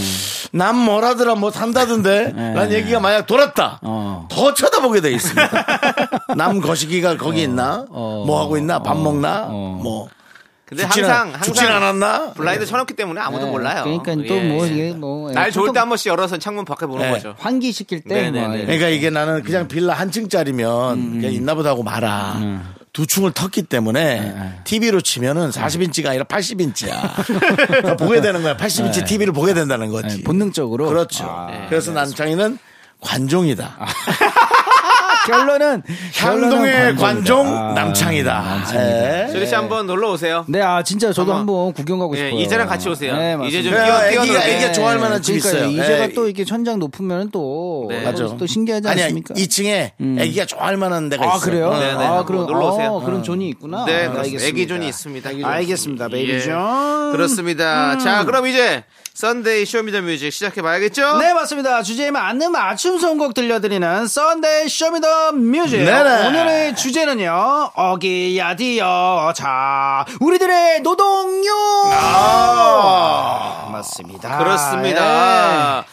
[0.52, 4.26] 남 뭐라더라 뭐 탄다던데 라는 얘기가 만약 돌았다 어.
[4.30, 5.50] 더 쳐다보게 돼 있습니다.
[6.36, 8.24] 남 거시기가 거기 있나 어.
[8.26, 9.78] 뭐 하고 있나 밥 먹나 어.
[9.82, 10.08] 뭐
[10.64, 13.82] 근데 죽진 항상 않- 항상 죽진 않았나 블라인드 쳐놓기 때문에 아무도 예, 몰라요.
[13.84, 14.26] 그러니까 예.
[14.26, 17.10] 또뭐 이게 뭐 예, 날 좋을 때 한 번씩 열어서 창문 밖에 보는 예.
[17.10, 17.34] 거죠.
[17.38, 18.40] 환기 시킬 때 네네네.
[18.40, 18.64] 뭐 이렇게.
[18.64, 22.36] 그러니까 이게 나는 그냥 빌라 한 층짜리면 음, 그냥 있나 보다 하고 말아.
[22.92, 27.96] 두 층을 텄기 때문에 네, TV로 치면은 40인치가 아니라 80인치야.
[27.98, 28.56] 보게 되는 거야.
[28.56, 30.18] 80인치 TV를 보게 된다는 거지.
[30.18, 31.24] 네, 본능적으로 그렇죠.
[31.24, 32.58] 아, 그래서 남창이는
[33.00, 33.78] 관종이다.
[35.26, 35.82] 결론은
[36.16, 37.46] 향동의 결론은 관종.
[37.46, 38.64] 아, 남창희다.
[38.74, 39.28] 예.
[39.32, 40.44] 쇼리 씨 한번 놀러 오세요.
[40.48, 42.40] 네, 아 진짜 저도 한번- 한번 구경 가고 예, 싶어요.
[42.40, 43.16] 이제랑 같이 오세요.
[43.16, 43.62] 네, 이제 맞습니다.
[43.62, 44.10] 좀 그래요.
[44.10, 44.46] 뛰어 뛰어 애기가-.
[44.48, 45.36] 애기가 좋아할 만한 집.
[45.36, 45.66] 있어요.
[45.66, 46.12] 이제가 예.
[46.12, 48.02] 또 이렇게 천장 높으면 또, 네.
[48.02, 48.36] 또, 맞아.
[48.36, 49.34] 또 신기하지 않습니까?
[49.34, 51.44] 2층에 애기가 좋아할 만한 데가 아 있어.
[51.46, 51.68] 그래요?
[51.68, 51.78] 어.
[51.78, 52.04] 네, 네.
[52.04, 52.92] 아 그런 놀러 오세요.
[52.94, 53.84] 어, 그런 zone이 있구나.
[53.84, 54.10] 네, 아.
[54.18, 54.44] 알겠습니다.
[54.46, 55.30] 애기 zone이 있습니다.
[55.44, 56.40] 알겠습니다, baby 예.
[56.40, 57.12] 존.
[57.12, 57.98] 그렇습니다.
[57.98, 61.18] 자, 그럼 이제 Sunday Show Me The Music 시작해봐야겠죠?
[61.18, 61.82] 네, 맞습니다.
[61.82, 65.78] 주제에 맞는 맞춤 선곡 들려드리는 Sunday Show Me The Music.
[65.84, 66.28] 네네.
[66.28, 69.32] 오늘의 주제는요, 어기야디어.
[69.36, 71.50] 자, 우리들의 노동요!
[73.70, 74.38] 맞습니다.
[74.38, 75.84] 그렇습니다.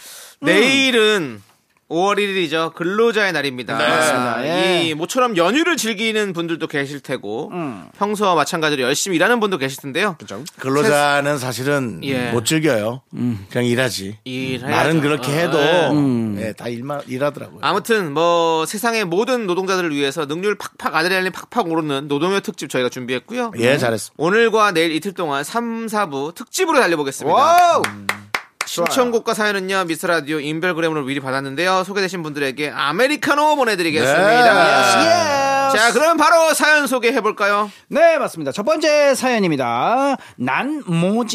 [0.44, 0.46] 예.
[0.46, 1.44] 내일은
[1.90, 2.74] 5월 1일이죠.
[2.76, 3.76] 근로자의 날입니다.
[3.76, 4.46] 맞습니다.
[4.46, 4.84] 예.
[4.84, 7.88] 이 모처럼 연휴를 즐기는 분들도 계실 테고 음.
[7.98, 10.16] 평소와 마찬가지로 열심히 일하는 분도 계실 텐데요.
[10.60, 12.32] 근로자는 사실은 예.
[12.32, 13.02] 못 즐겨요.
[13.14, 13.46] 음.
[13.50, 14.20] 그냥 일하지.
[14.24, 14.68] 일해야죠.
[14.68, 16.48] 말은 그렇게 해도 예.
[16.48, 17.60] 예, 다 일만 일하더라고요.
[17.62, 23.52] 아무튼 뭐 세상의 모든 노동자들을 위해서 능률 팍팍 아드레날린 팍팍 오르는 노동요 특집 저희가 준비했고요.
[23.58, 24.12] 예, 잘했어.
[24.18, 27.36] 오늘과 내일 이틀 동안 3, 4부 특집으로 달려보겠습니다.
[27.36, 27.82] Wow!
[28.86, 31.84] 신청곡과 사연은요 미스터 라디오 인별그램으로 미리 받았는데요.
[31.84, 35.04] 소개되신 분들에게 아메리카노 보내드리겠습니다.
[35.04, 35.49] 네.
[35.72, 38.52] 자 그럼 바로 사연 소개해 볼까요 네, 맞습니다.
[38.52, 40.18] 첫 번째 사연입니다.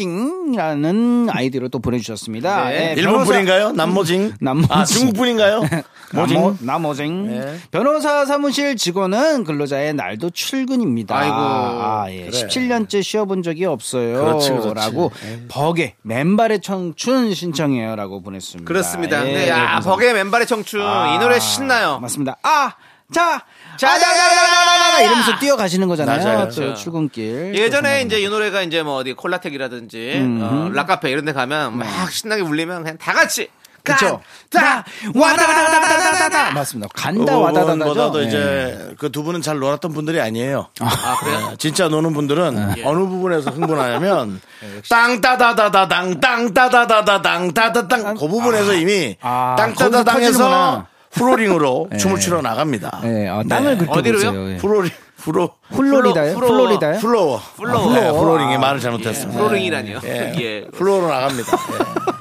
[0.05, 2.69] 난모징이라는 아이디로 또 보내주셨습니다.
[2.69, 2.89] 네.
[2.91, 3.71] 예, 일본 변호사- 분인가요?
[3.73, 4.33] 남모징?
[4.39, 4.71] 남모징.
[4.75, 5.61] 아, 중국 분인가요?
[6.13, 6.35] 모징?
[6.37, 7.27] 남모, 남모징.
[7.27, 7.57] 네.
[7.71, 11.17] 변호사 사무실 직원은 근로자의 날도 출근입니다.
[11.17, 11.35] 아이고.
[11.35, 12.27] 아, 예.
[12.27, 12.29] 그래.
[12.31, 14.23] 17년째 쉬어본 적이 없어요.
[14.23, 14.73] 그렇지, 그렇지.
[14.75, 15.11] 라고
[15.49, 17.95] 버게 맨발의 청춘 신청해요.
[17.95, 18.67] 라고 보냈습니다.
[18.67, 22.37] 그렇습니다 예, 네, 야 그래서- 버게 맨발의 청춘 아, 이 노래 신나요 맞습니다.
[22.43, 22.73] 아!
[23.13, 23.43] 자!
[23.77, 26.23] 자, 자, 자, 자, 자, 자, 자, 이러면서 뛰어가시는 거잖아요.
[26.23, 26.49] 맞아요.
[26.49, 27.53] 또 출근길.
[27.55, 30.39] 예전에 이제 이 노래가 이제 뭐 어디 콜라텍이라든지 음.
[30.41, 33.49] 어, 락카페 이런 데 가면 막 신나게 울리면 그냥 다 같이
[33.83, 34.19] 그쵸.
[34.49, 34.83] 다
[35.13, 36.51] 와다다다다다다다.
[36.53, 36.89] 맞습니다.
[36.95, 37.85] 간다 와다다다죠.
[37.85, 38.27] 보다도 예.
[38.27, 40.69] 이제 그 두 분은 잘 놀았던 분들이 아니에요.
[40.79, 41.49] 아, 그래요?
[41.51, 42.83] 예, 진짜 노는 분들은 예.
[42.83, 44.41] 어느 부분에서 흥분하냐면
[44.89, 50.87] 땅따다다다당 땅따다다다당 따다땅 그 부분에서 이미 아, 거기서 땅따다당에서 터지는구나.
[51.15, 53.01] flooring으로 춤을 추러 나갑니다.
[53.05, 54.51] 예, 어, 땅을 긁게 어디로요?
[54.51, 54.57] 예.
[54.57, 56.35] flooring 플로 플로리다요?
[56.35, 56.99] 플로- 플로리다요?
[56.99, 57.93] 플로어 플로어.
[57.93, 59.39] 네, flooring의 말을 잘못했습니다.
[59.41, 60.33] flooring이라니요 예.
[60.39, 60.67] 예.
[60.71, 61.51] 플로어로 나갑니다.
[61.53, 62.11] 예.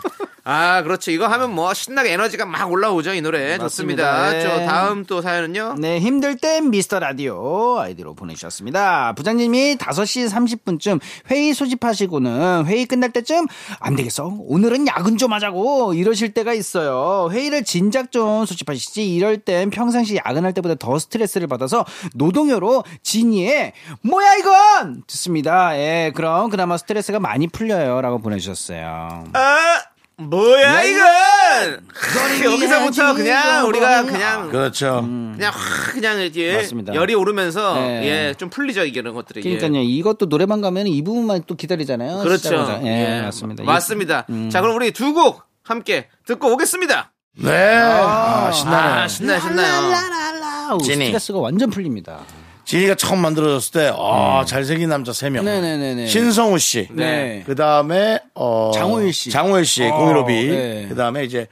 [0.46, 1.10] 아, 그렇죠.
[1.10, 3.56] 이거 하면 뭐 신나게 에너지가 막 올라오죠, 이 노래.
[3.56, 4.04] 좋습니다.
[4.04, 4.30] 맞습니다.
[4.30, 4.42] 네.
[4.42, 5.76] 저 다음 또 사연은요.
[5.78, 9.14] 네, 힘들 땐 미스터 라디오 아이디로 보내주셨습니다.
[9.14, 13.46] 부장님이 5시 30분쯤 회의 소집하시고는 회의 끝날 때쯤
[13.80, 14.34] 안 되겠어.
[14.40, 17.30] 오늘은 야근 좀 하자고 이러실 때가 있어요.
[17.32, 19.14] 회의를 진작 좀 소집하시지.
[19.14, 25.74] 이럴 땐 평상시 야근할 때보다 더 스트레스를 받아서 노동요로 진이의 뭐야 이건 듣습니다.
[25.78, 28.02] 예, 그럼 그나마 스트레스가 많이 풀려요.
[28.02, 29.24] 라고 보내주셨어요.
[29.32, 29.80] 아,
[30.16, 31.86] 뭐야, 이건!
[31.88, 34.04] 크, 여기서부터 그냥 우리가.
[34.04, 35.00] 그냥, 그렇죠.
[35.02, 36.94] 그냥 확, 그냥 이제 맞습니다.
[36.94, 38.04] 열이 오르면서, 네.
[38.28, 39.42] 예, 좀 풀리죠, 이게 이런 것들이.
[39.44, 39.56] 예.
[39.56, 39.82] 그러니까요.
[39.82, 42.18] 이것도 노래방 가면 이 부분만 또 기다리잖아요.
[42.18, 42.36] 그렇죠.
[42.38, 42.80] 시작하자.
[42.84, 43.64] 예, 맞습니다.
[43.64, 44.26] 맞습니다.
[44.30, 44.50] 음.
[44.50, 47.12] 자, 그럼 우리 두 곡 함께 듣고 오겠습니다.
[47.42, 47.50] 네.
[47.76, 49.00] 아, 신나네.
[49.02, 50.78] 아, 신나요, 신나요.
[50.82, 51.06] 지니.
[51.06, 52.20] 스트레스가 완전 풀립니다.
[52.64, 55.40] 지니가 처음 만들어졌을 때, 아, 잘생긴 남자 3명.
[55.40, 55.44] 음.
[55.44, 56.06] 네네네네.
[56.06, 56.88] 신성우 씨.
[56.92, 57.42] 네.
[57.46, 58.70] 그 다음에, 어.
[58.74, 59.30] 장호일 씨.
[59.30, 60.32] 장호일 씨, 어, 공일오비.
[60.48, 60.86] 네.
[60.88, 61.46] 그 다음에 이제,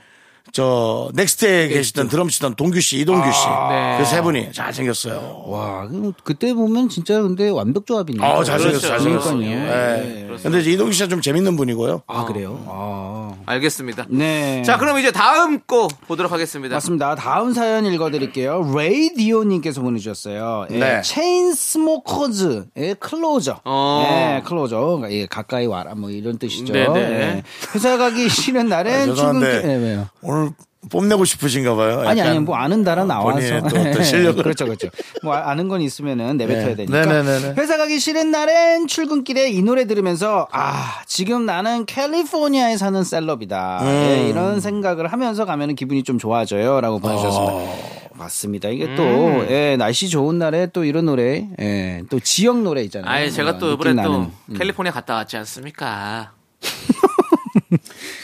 [0.53, 3.46] 저, 넥스트에 계시던 드럼 치던 동규 씨, 이동규 씨.
[3.70, 3.96] 네.
[3.98, 5.44] 그 세 분이 잘생겼어요.
[5.46, 8.22] 와, 그- 그때 보면 진짜 근데 완벽 조합이네요.
[8.22, 8.70] 아, 잘생겼어요.
[8.70, 8.88] 그렇죠.
[8.88, 9.38] 잘생겼어요.
[9.38, 9.96] 그러니까요.
[10.03, 10.27] 네.
[10.31, 10.37] 예.
[10.42, 12.03] 근데 이제 이동규 씨가 좀 재밌는 분이고요.
[12.07, 12.62] 아, 그래요?
[12.68, 13.21] 아.
[13.46, 14.06] 알겠습니다.
[14.08, 14.62] 네.
[14.62, 16.76] 자, 그럼 이제 다음 곡 보도록 하겠습니다.
[16.76, 17.14] 맞습니다.
[17.14, 18.72] 다음 사연 읽어드릴게요.
[18.76, 20.66] 레이디오님께서 보내주셨어요.
[20.70, 21.02] 예, 네.
[21.02, 23.61] 체인 스모커즈의 Closer.
[23.64, 24.06] 어.
[24.38, 25.02] 예, Closer.
[25.10, 25.94] 예, 가까이 와라.
[25.94, 26.72] 뭐 이런 뜻이죠.
[26.72, 27.00] 네 네.
[27.00, 27.42] 예.
[27.74, 29.52] 회사 가기 싫은 날엔 아, 죄송한데.
[29.52, 29.70] 출근길.
[29.70, 30.08] 예, 왜요?
[30.22, 30.50] 오늘
[30.90, 32.00] 뽐내고 싶으신가 봐요.
[32.06, 34.42] 아니 아니 뭐 아는 달아 나와서 본인의 또 어떤 실력을.
[34.42, 34.88] 그렇죠 그렇죠
[35.22, 36.74] 뭐 아- 아는 건 있으면은 내뱉어야 네.
[36.74, 37.54] 되니까 네네네네.
[37.56, 43.86] 회사 가기 싫은 날엔 출근길에 이 노래 들으면서 아 지금 나는 캘리포니아에 사는 셀럽이다 음.
[43.86, 47.52] 예, 이런 생각을 하면서 가면은 기분이 좀 좋아져요라고 보내주셨습니다.
[47.54, 47.92] 어.
[48.14, 48.68] 맞습니다.
[48.68, 49.46] 이게 또 음.
[49.50, 53.10] 예, 날씨 좋은 날에 또 이런 노래 예, 또 지역 노래 있잖아요.
[53.10, 54.30] 아니, 제가 또 어, 이번에 또.
[54.48, 54.56] 음.
[54.58, 56.32] 캘리포니아 갔다 왔지 않습니까?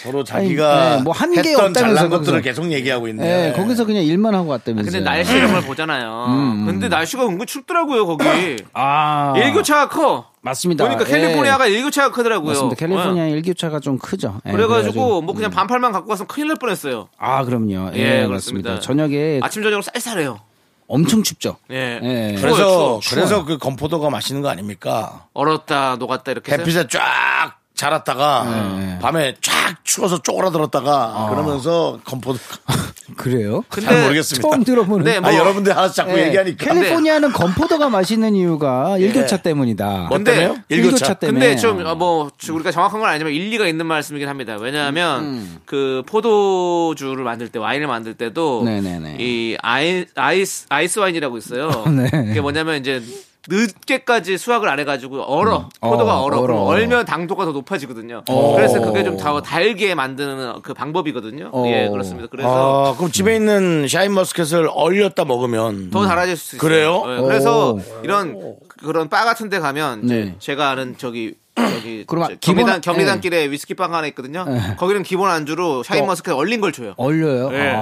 [0.02, 2.40] 서로 자기가 네, 뭐한게 했던 없다면서 잘난 것들을 거기서.
[2.42, 3.48] 계속 얘기하고 있네.
[3.48, 4.90] 예, 거기서 그냥 일만 하고 왔다면서요.
[4.92, 6.26] 근데 날씨 이런 걸 보잖아요.
[6.28, 8.56] 음, 근데 날씨가 은근 춥더라고요, 거기.
[8.74, 10.26] 아 일교차가 커.
[10.40, 10.84] 맞습니다.
[10.84, 11.11] 보니까 예.
[11.11, 12.48] 캘리포니아가 일교차가 크더라고요.
[12.50, 12.76] 맞습니다.
[12.76, 13.26] 캘리포니아 어.
[13.28, 14.40] 일교차가 좀 크죠.
[14.46, 15.22] 예, 그래가지고 그래가지고.
[15.22, 17.08] 뭐 그냥 반팔만 갖고 왔으면 큰일 날 뻔했어요.
[17.18, 17.90] 아 그럼요.
[17.94, 18.70] 예, 예, 그렇습니다.
[18.70, 18.80] 그렇습니다.
[18.80, 20.38] 저녁에 아침 저녁으로 쌀쌀해요.
[20.87, 21.56] 엄청 춥죠.
[21.70, 22.00] 예.
[22.02, 22.37] 예.
[22.37, 23.00] 추워요, 그래서 추워.
[23.11, 25.26] 그래서 그 건포도가 맛있는 거 아닙니까?
[25.34, 26.62] 얼었다 녹았다 이렇게 해서.
[26.62, 28.98] 햇빛에 쫙 자랐다가 네.
[29.00, 32.38] 밤에 쫙 추워서 쪼그라들었다가 그러면서 건포도
[33.16, 33.62] 그래요?
[33.68, 34.48] 근데 잘 모르겠습니다.
[34.48, 35.04] 처음 들어보는.
[35.04, 40.06] 네, 뭐- 아, 여러분들 하나씩 자꾸 예, 얘기하니까 캘리포니아는 건포도가 맛있는 이유가 일교차 때문이다.
[40.10, 40.56] 뭐 때문에요?
[40.68, 41.46] 일교차 때문에.
[41.46, 44.56] 근데 좀뭐 우리가 정확한 건 아니지만 일리가 있는 말씀이긴 합니다.
[44.60, 45.58] 왜냐하면 음.
[45.64, 49.16] 그 포도주를 만들 때 와인을 만들 때도 네네네.
[49.20, 51.70] 이 아이, 아이스 아이스 와인이라고 있어요.
[51.88, 52.10] 네.
[52.10, 53.00] 그게 뭐냐면 이제
[53.48, 56.66] 늦게까지 수확을 안 해가지고 얼어 포도가 어, 얼어, 얼어, 그럼.
[56.66, 58.22] 얼면 당도가 더 높아지거든요.
[58.56, 61.50] 그래서 그게 좀더 달게 만드는 그 방법이거든요.
[61.52, 61.64] 어.
[61.66, 62.28] 예 그렇습니다.
[62.30, 66.68] 그래서 아, 그럼 집에 있는 샤인머스켓을 얼렸다 먹으면 더 달아질 수 있어요.
[66.68, 67.02] 그래요?
[67.06, 67.80] 예, 그래서 오.
[68.02, 70.34] 이런 그런 바 같은데 가면 이제 네.
[70.38, 74.44] 제가 아는 저기 저기 기본- 경리단 경리단길에 위스키 바가 하나 있거든요.
[74.44, 74.76] 네.
[74.76, 76.94] 거기는 기본 안주로 샤인머스켓 얼린 걸 줘요.
[76.96, 77.50] 얼려요?
[77.54, 77.72] 예.
[77.76, 77.80] 아.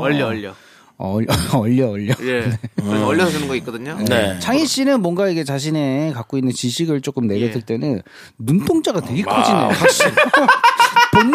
[0.00, 0.52] 얼려 얼려.
[0.98, 2.14] 얼려, 얼려, 얼려.
[2.22, 2.58] 예.
[2.74, 3.96] 그래서 얼려서 주는 거 있거든요.
[4.08, 4.38] 네.
[4.40, 7.60] 창희 씨는 뭔가 이게 자신의 갖고 있는 지식을 조금 내뱉을 예.
[7.60, 8.02] 때는
[8.38, 9.68] 눈동자가 되게 아, 커지네요.
[9.68, 10.10] 확실히.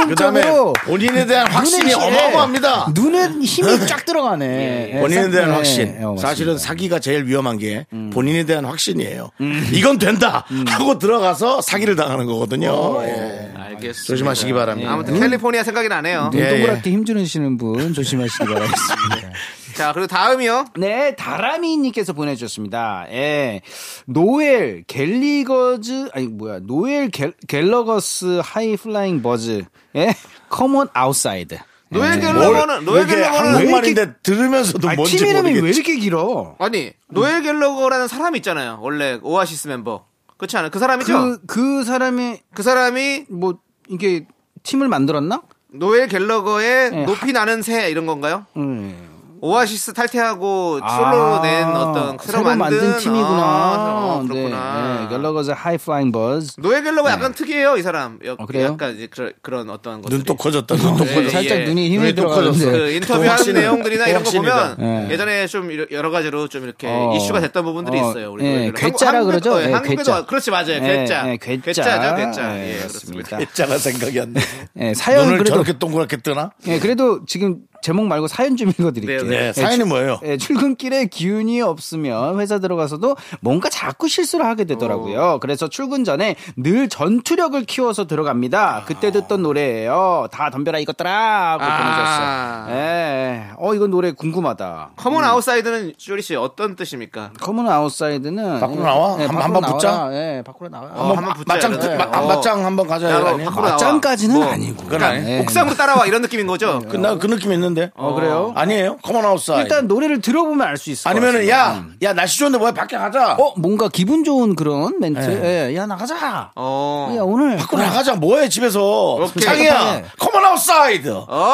[0.07, 2.87] 그다음에 본능적으로 본인에 대한 확신이 눈에 힘- 어마어마합니다.
[2.93, 4.91] 눈은 힘이 쫙 들어가네.
[4.95, 5.87] 예, 본인에 대한 네, 확신.
[6.01, 6.17] 음.
[6.17, 9.29] 사실은 사기가 제일 위험한 게 본인에 대한 확신이에요.
[9.71, 13.03] 이건 된다 하고 들어가서 사기를 당하는 거거든요.
[13.03, 13.51] 예.
[13.55, 14.03] 알겠습니다.
[14.07, 14.91] 조심하시기 바랍니다.
[14.91, 16.31] 아무튼 캘리포니아 생각이 나네요.
[16.35, 19.29] 예, 눈동그랗게 힘주시는 분 조심하시기 바라겠습니다.
[19.75, 20.65] 자, 그리고 다음이요.
[20.77, 23.05] 네, 다라미님께서 보내주셨습니다.
[23.09, 23.61] 예.
[24.05, 29.63] 노엘 갤리거즈, 아니, 뭐야, 노엘 갤, 갤러거스 High Flying Birds.
[29.95, 30.15] 예.
[30.49, 31.57] 커먼 outside.
[31.89, 35.79] 노엘 뭘 갤러거는 노엘 갤러거는 한국말인데 들으면서도 아니, 뭔지 팀 이름이 왜 모르겠지.
[35.79, 36.55] 이렇게 길어?
[36.57, 38.79] 아니 노엘 갤러거라는 사람이 있잖아요.
[38.81, 40.05] 원래 오아시스 멤버.
[40.37, 40.71] 그렇지 않아요?
[40.71, 41.13] 그 사람이죠?
[41.13, 43.59] 그, 그 사람이, 그 사람이 뭐,
[43.89, 44.25] 이게,
[44.63, 45.43] 팀을 만들었나?
[45.71, 47.05] 노엘 갤러거의 네.
[47.05, 48.45] 높이 나는 새 이런 건가요?
[48.57, 49.12] 음.
[49.47, 53.27] 오아시스 탈퇴하고 아, 솔로로 낸 어떤 새로, 만든, 팀이구나.
[53.43, 54.99] 아, 어, 네, 그렇구나.
[55.09, 56.53] 네, 갤러거즈 High Flying Birds.
[56.61, 58.19] 노엘 갤러거 약간 특이해요, 이 사람.
[58.23, 58.67] 역- 어, 그래요?
[58.67, 60.15] 약간 이제 그런, 그런 어떤 것들이.
[60.19, 60.73] 눈또 커졌다.
[60.75, 61.29] 눈또 예, 커졌다.
[61.31, 61.65] 살짝 예.
[61.65, 62.57] 눈이 힘이 또 커졌어.
[62.57, 62.71] 들어가는데.
[62.85, 63.53] 그 인터뷰하는.
[63.53, 64.31] 내용들이나 이런 거.
[64.31, 65.07] 보면 네.
[65.11, 67.13] 예전에 좀 여러 가지로 좀 이렇게 어.
[67.13, 68.31] 이슈가 됐던 부분들이 어, 있어요.
[68.31, 68.73] 우리 예, 노래들은.
[68.75, 69.61] 괴짜라 한국- 그러죠?
[69.61, 70.25] 예, 예, 한국에도 괴짜.
[70.25, 70.71] 그렇지 맞아요.
[70.75, 71.29] 예, 괴짜.
[71.29, 71.61] 예, 괴짜.
[71.83, 72.57] 괴짜죠, 괴짜.
[72.59, 73.41] 예, 예, 그렇습니다.
[73.41, 74.41] 괴짜가 생각이 안 나.
[74.79, 76.51] 예, 사연 눈을 그래도 저렇게 동그랗게 뜨나?
[76.67, 79.23] 예, 그래도 지금 제목 말고 사연 좀 읽어드릴게요.
[79.29, 80.19] 네, 네, 예, 사연이 뭐예요?
[80.23, 85.39] 예, 출근길에 기운이 없으면 회사 들어가서도 뭔가 자꾸 실수를 하게 되더라고요.
[85.41, 88.83] 그래서 출근 전에 늘 전투력을 키워서 들어갑니다.
[88.87, 90.27] 그때 듣던 노래예요.
[90.31, 92.65] 다 덤벼라 이것들아 하고 아.
[92.65, 92.79] 보내셨어요.
[92.79, 94.91] 예, 어 이거 노래 궁금하다.
[94.95, 97.31] Come on outside는 쇼리 씨 어떤 뜻입니까?
[97.41, 99.17] Come on outside는 밖으로 예, 나와?
[99.19, 99.61] 예, 한- 한번.
[99.63, 100.09] 붙자?
[100.13, 100.87] 예, 밖으로 나와.
[100.93, 101.97] 어, 한번 붙자, 맞짱.
[101.97, 102.27] 맞- 어.
[102.27, 103.19] 맞짱 한번 가자.
[103.19, 104.83] 맞짱까지는 뭐, 아니고.
[104.85, 105.27] 그건.
[105.27, 105.39] 예.
[105.41, 106.81] 옥상으로 따라와 이런 느낌인 거죠?
[106.89, 107.91] 그, 나그 느낌 있는 데.
[107.95, 108.51] 어, 그래요?
[108.55, 108.97] 아니에요?
[109.03, 109.61] Come on outside.
[109.61, 111.47] 일단 노래를 들어보면 알 수 있을 것 아니면은.
[111.49, 113.33] 야, 야 날씨 좋은데 뭐야 밖에 가자.
[113.33, 115.19] 어, 뭔가 기분 좋은 그런 멘트.
[115.19, 115.69] 네.
[115.71, 116.51] 예, 야, 나가자.
[116.55, 117.13] 어.
[117.17, 117.57] 야, 오늘.
[117.57, 118.15] 밖으로 나가자.
[118.15, 119.15] 뭐해 집에서.
[119.15, 119.43] 오케이.
[119.43, 120.03] 창희야.
[120.19, 121.09] Come on outside.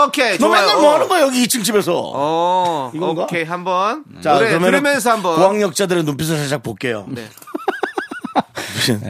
[0.05, 0.38] 오케이.
[0.38, 0.62] 너 좋아요.
[0.62, 2.12] 맨날 뭐 하는 거야 여기 2층 집에서.
[2.13, 3.23] 어, 이건가?
[3.23, 7.05] 오케이 한번 자, 노래 그러면은 들으면서 한번 고학력자들의 눈빛을 살짝 볼게요.
[7.10, 7.23] 네.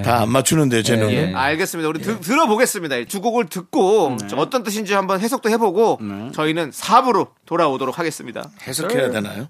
[0.03, 1.11] 다 안 맞추는데요, 제 눈은.
[1.13, 1.89] 예, 알겠습니다.
[1.89, 3.03] 우리 들, 들어보겠습니다.
[3.05, 5.99] 두 곡을 듣고 어떤 뜻인지 한번 해석도 해보고
[6.33, 8.49] 저희는 4부로 돌아오도록 하겠습니다.
[8.67, 9.49] 해석해야 되나요?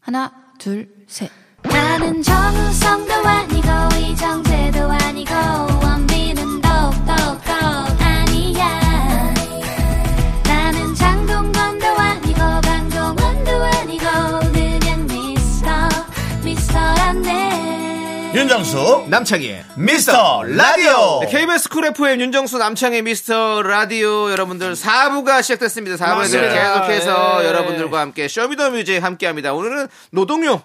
[0.00, 1.30] 하나, 둘, 셋.
[1.62, 3.68] 나는 정우성도 아니고
[4.00, 5.32] 이정재도 아니고
[18.36, 21.20] 윤정수 남창희의 미스터 라디오.
[21.22, 25.96] 네, KBS 쿨 FM 윤정수 남창희 미스터 라디오 여러분들 4부가 시작됐습니다.
[25.96, 26.52] 4부에 맞습니다.
[26.52, 27.46] 계속해서 예.
[27.46, 29.54] 여러분들과 함께 쇼미더뮤직 함께합니다.
[29.54, 30.60] 오늘은 노동요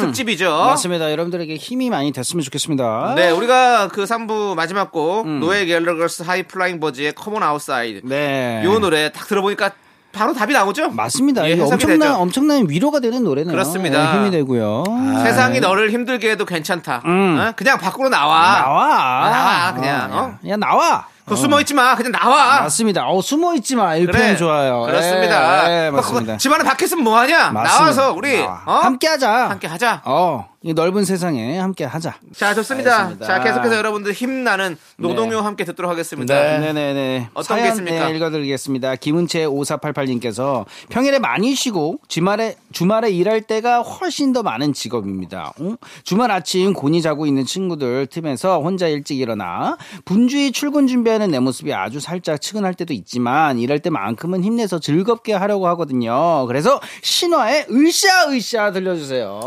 [0.00, 0.50] 특집이죠.
[0.50, 1.12] 맞습니다.
[1.12, 3.12] 여러분들에게 힘이 많이 됐으면 좋겠습니다.
[3.14, 8.62] 네, 우리가 그 3부 마지막 곡 노엘 갤러거스 High Flying Birds의 Come on outside 네.
[8.64, 9.70] 요 노래 딱 들어보니까
[10.12, 10.90] 바로 답이 나오죠?
[10.90, 11.48] 맞습니다.
[11.48, 12.14] 예, 엄청난, 되죠.
[12.14, 13.52] 엄청난 위로가 되는 노래네요.
[13.52, 14.12] 그렇습니다.
[14.14, 14.84] 예, 힘이 되고요.
[15.24, 17.02] 세상이 너를 힘들게 해도 괜찮다.
[17.04, 17.52] 어?
[17.56, 18.60] 그냥 밖으로 나와.
[18.62, 18.84] 나와.
[18.86, 20.38] 아, 나와, 그냥, 어?
[20.48, 21.06] 야, 나와.
[21.24, 21.94] 그거 숨어 있지 마.
[21.94, 22.62] 그냥 나와.
[22.62, 23.06] 맞습니다.
[23.08, 23.94] 어, 숨어 있지 마.
[23.96, 24.82] 이 표현 좋아요.
[24.82, 25.70] 그렇습니다.
[25.70, 26.36] 예, 예, 너 맞습니다.
[26.36, 27.52] 집안에 밖에 있으면 뭐 하냐?
[27.52, 28.60] 나와서 우리 나와.
[28.66, 28.72] 어?
[28.82, 29.50] 함께 하자.
[29.50, 30.02] 함께 하자.
[30.04, 32.14] 어, 이 넓은 세상에 함께 하자.
[32.36, 32.96] 자, 좋습니다.
[32.98, 33.26] 알겠습니다.
[33.26, 36.34] 자, 계속해서 여러분들 힘나는 노동요 함께 듣도록 하겠습니다.
[36.34, 36.58] 네.
[36.58, 37.30] 네네네.
[37.34, 38.08] 어떤 게 사연, 있습니까?
[38.08, 38.96] 네, 읽어드리겠습니다.
[38.96, 45.52] 김은채 5488님께서 평일에 많이 쉬고 주말에 주말에 일할 때가 훨씬 더 많은 직업입니다.
[45.58, 45.74] 어?
[46.04, 51.74] 주말 아침 곤히 자고 있는 친구들 틈에서 혼자 일찍 일어나 분주히 출근 준비하는 내 모습이
[51.74, 56.46] 아주 살짝 측은할 때도 있지만 일할 때만큼은 힘내서 즐겁게 하려고 하거든요.
[56.46, 59.40] 그래서 신화의 으쌰으쌰 들려주세요.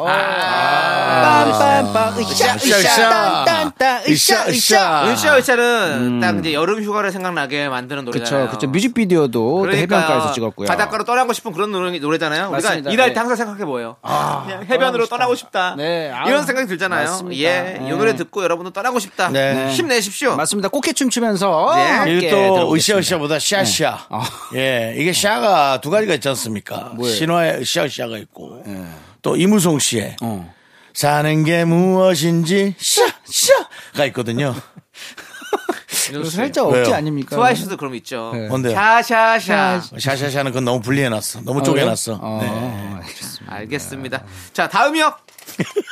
[1.06, 4.02] 빰빰빰 으쌰 으쌰, 으쌰 으쌰.
[4.08, 8.46] 으쌰 으쌰 은시아 의차는 딱 이제 여름 휴가를 생각나게 만드는 노래잖아요.
[8.48, 8.68] 그쵸, 그쵸.
[8.72, 10.68] 뮤직비디오도 또 그러니까 해변가에서 찍었고요.
[10.68, 12.52] 바닷가로 떠나고 싶은 그런 노래, 노래잖아요.
[12.52, 12.90] 맞습니다.
[12.90, 13.14] 우리가 일할 네.
[13.14, 13.98] 때 항상 생각해 보여요.
[14.02, 15.76] 그냥 해변으로 떠나고 싶다.
[15.78, 17.10] 네, 이런 생각이 들잖아요.
[17.10, 17.42] 맞습니다.
[17.42, 17.88] 예, 네.
[17.88, 19.30] 이 노래 듣고 여러분도 떠나고 싶다.
[19.30, 19.70] 네.
[19.72, 20.36] 힘내십시오.
[20.36, 20.70] 맞습니다.
[20.70, 22.30] 꽃게 춤 추면서 네.
[22.30, 22.74] 또.
[22.76, 24.08] 으쌰으쌰보다 샤샤.
[24.56, 26.94] 예, 이게 샤가 두 가지가 있지 않습니까?
[27.04, 28.64] 신화의 으쌰으쌰가 있고
[29.22, 30.54] 또 이무송 씨의 어.
[30.96, 34.56] 사는 게 무엇인지 샤샤가 있거든요.
[35.90, 36.14] 씨.
[36.32, 36.82] 살짝 왜요?
[36.84, 37.36] 억지 아닙니까?
[37.36, 38.32] 트와이스도 그럼 있죠.
[38.34, 38.48] 네.
[38.48, 38.74] 뭔데요?
[38.74, 39.82] 샤샤샤.
[40.00, 41.42] 샤샤샤는 그건 너무 분리해놨어.
[41.42, 42.14] 너무 아, 쪼개놨어.
[42.14, 42.20] 네.
[42.22, 43.54] 어, 알겠습니다.
[43.56, 44.24] 알겠습니다.
[44.54, 45.14] 자, 다음이요.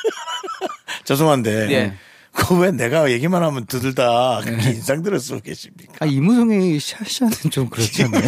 [1.03, 1.93] 죄송한데 예.
[2.35, 5.93] 그왜 내가 얘기만 하면 두들다 그렇게 인상들을 쓰고 계십니까?
[5.99, 8.23] 아, 이무송의 샤샤는 좀 그렇잖아요.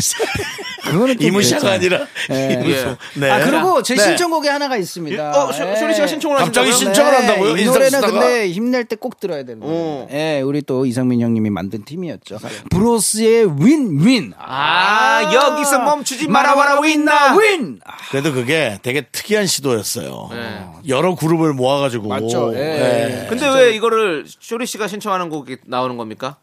[0.83, 1.71] 그거는 좀 이무샤가.
[1.71, 2.53] 아니라 예.
[2.53, 2.95] 이무송.
[3.15, 3.31] 네.
[3.31, 4.03] 아, 그리고 제 네.
[4.03, 5.31] 신청곡이 하나가 있습니다.
[5.31, 5.75] 어, 쇼- 예.
[5.75, 6.93] 쇼리 씨가 신청을 갑자기 하신다고요?
[6.93, 7.57] 신청을 한다고요?
[7.57, 8.19] 이 인상 노래는 쓰다가?
[8.19, 9.67] 근데 힘낼 때 꼭 들어야 되는 오.
[9.67, 10.07] 거예요.
[10.11, 12.37] 예, 우리 또 이상민 형님이 만든 팀이었죠.
[12.69, 14.33] 브로스의 윈윈.
[14.37, 17.35] 아, 여기서 멈추지 마라 와라 윈나.
[17.37, 17.79] 윈.
[17.83, 20.29] 아, 그래도 그게 되게 특이한 시도였어요.
[20.31, 20.65] 네.
[20.87, 22.07] 여러 그룹을 모아가지고.
[22.07, 22.51] 맞죠.
[22.55, 22.59] 예.
[22.59, 23.25] 네.
[23.29, 23.94] 근데 왜 이거를
[24.27, 26.37] 쇼리 씨가 신청하는 곡이 나오는 겁니까?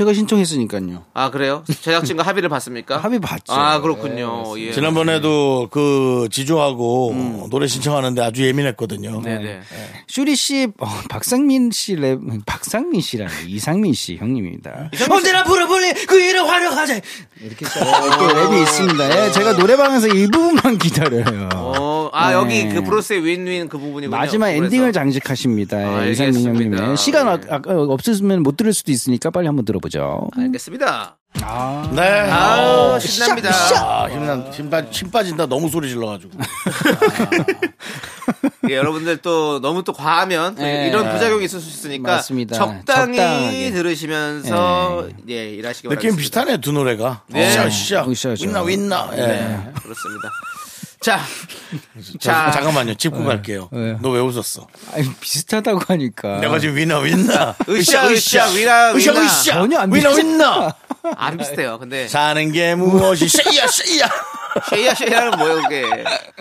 [0.00, 1.04] 제가 신청했으니까요.
[1.12, 1.62] 아, 그래요?
[1.68, 2.96] 제작진과 합의를 봤습니까?
[2.96, 3.52] 합의 봤죠.
[3.52, 4.44] 아, 그렇군요.
[4.58, 4.72] 예.
[4.72, 9.20] 지난번에도 그 지조하고 노래 신청하는데 아주 예민했거든요.
[9.20, 9.60] 네네.
[10.08, 14.90] 슈리 씨, 어, 박상민 씨 랩, 박상민 씨라는 이상민 씨 형님입니다.
[15.10, 17.00] 언제나 불어볼래 그 일을 활용하자.
[17.42, 19.26] 이렇게 써- 이렇게 랩이 있습니다.
[19.26, 21.50] 예, 제가 노래방에서 이 부분만 기다려요.
[21.56, 22.34] 어, 아, 네.
[22.36, 24.16] 여기 그 브로스의 윈윈 그 부분이군요.
[24.16, 24.64] 마지막 그래서.
[24.64, 25.78] 엔딩을 장식하십니다.
[25.78, 26.38] 예, 알겠습니다.
[26.40, 27.46] 이상민 형님의 시간 어, 예.
[27.50, 29.89] 아까 없으면 못 들을 수도 있으니까 빨리 한번 들어보죠.
[30.36, 31.16] 알겠습니다.
[31.92, 32.02] 네.
[32.30, 33.50] 아, 어, 신납니다.
[33.78, 35.46] 아, 힘나, 힘, 빠, 힘 빠진다.
[35.46, 36.32] 너무 소리 질러가지고.
[38.68, 40.88] 예, 여러분들 또 너무 또 과하면 또 네.
[40.88, 42.56] 이런 부작용이 있을 수 있으니까 맞습니다.
[42.56, 43.70] 적당히 적당하게.
[43.72, 46.08] 들으시면서 예, 일하시기 바랍니다.
[46.08, 47.22] 느낌 비슷하네, 두 노래가.
[47.28, 47.48] 네.
[47.66, 48.04] 으쌰,
[48.40, 49.10] 윈나, 윈나.
[49.12, 49.16] 예.
[49.16, 50.30] 네, 그렇습니다.
[51.00, 51.18] 자,
[52.20, 52.50] 자, 자.
[52.50, 52.94] 잠깐만요.
[52.94, 53.70] 짚고 갈게요.
[53.72, 53.96] 네.
[54.02, 54.66] 너왜 웃었어?
[54.92, 56.40] 아니, 비슷하다고 하니까.
[56.40, 57.56] 내가 지금 윈나, 윈나.
[57.70, 59.24] 으쌰, 으쌰, 위나, 으쌰, 위나.
[59.24, 59.52] 으쌰.
[59.52, 60.28] 전혀 안 윈나, 비슷해.
[60.28, 60.74] 윈나.
[61.16, 61.78] 안 비슷해요.
[61.78, 64.10] 근데 사는 게 무엇이, 쉐이야, 쉐이야.
[64.70, 65.82] 쉐이야 쉐이야는 뭐예요, 그게?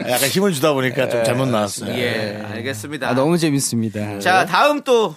[0.10, 1.92] 약간 힘을 주다 보니까 좀 잘못 나왔어요.
[1.98, 3.10] 예, 알겠습니다.
[3.10, 4.20] 아, 너무 재밌습니다.
[4.20, 5.16] 자, 다음 또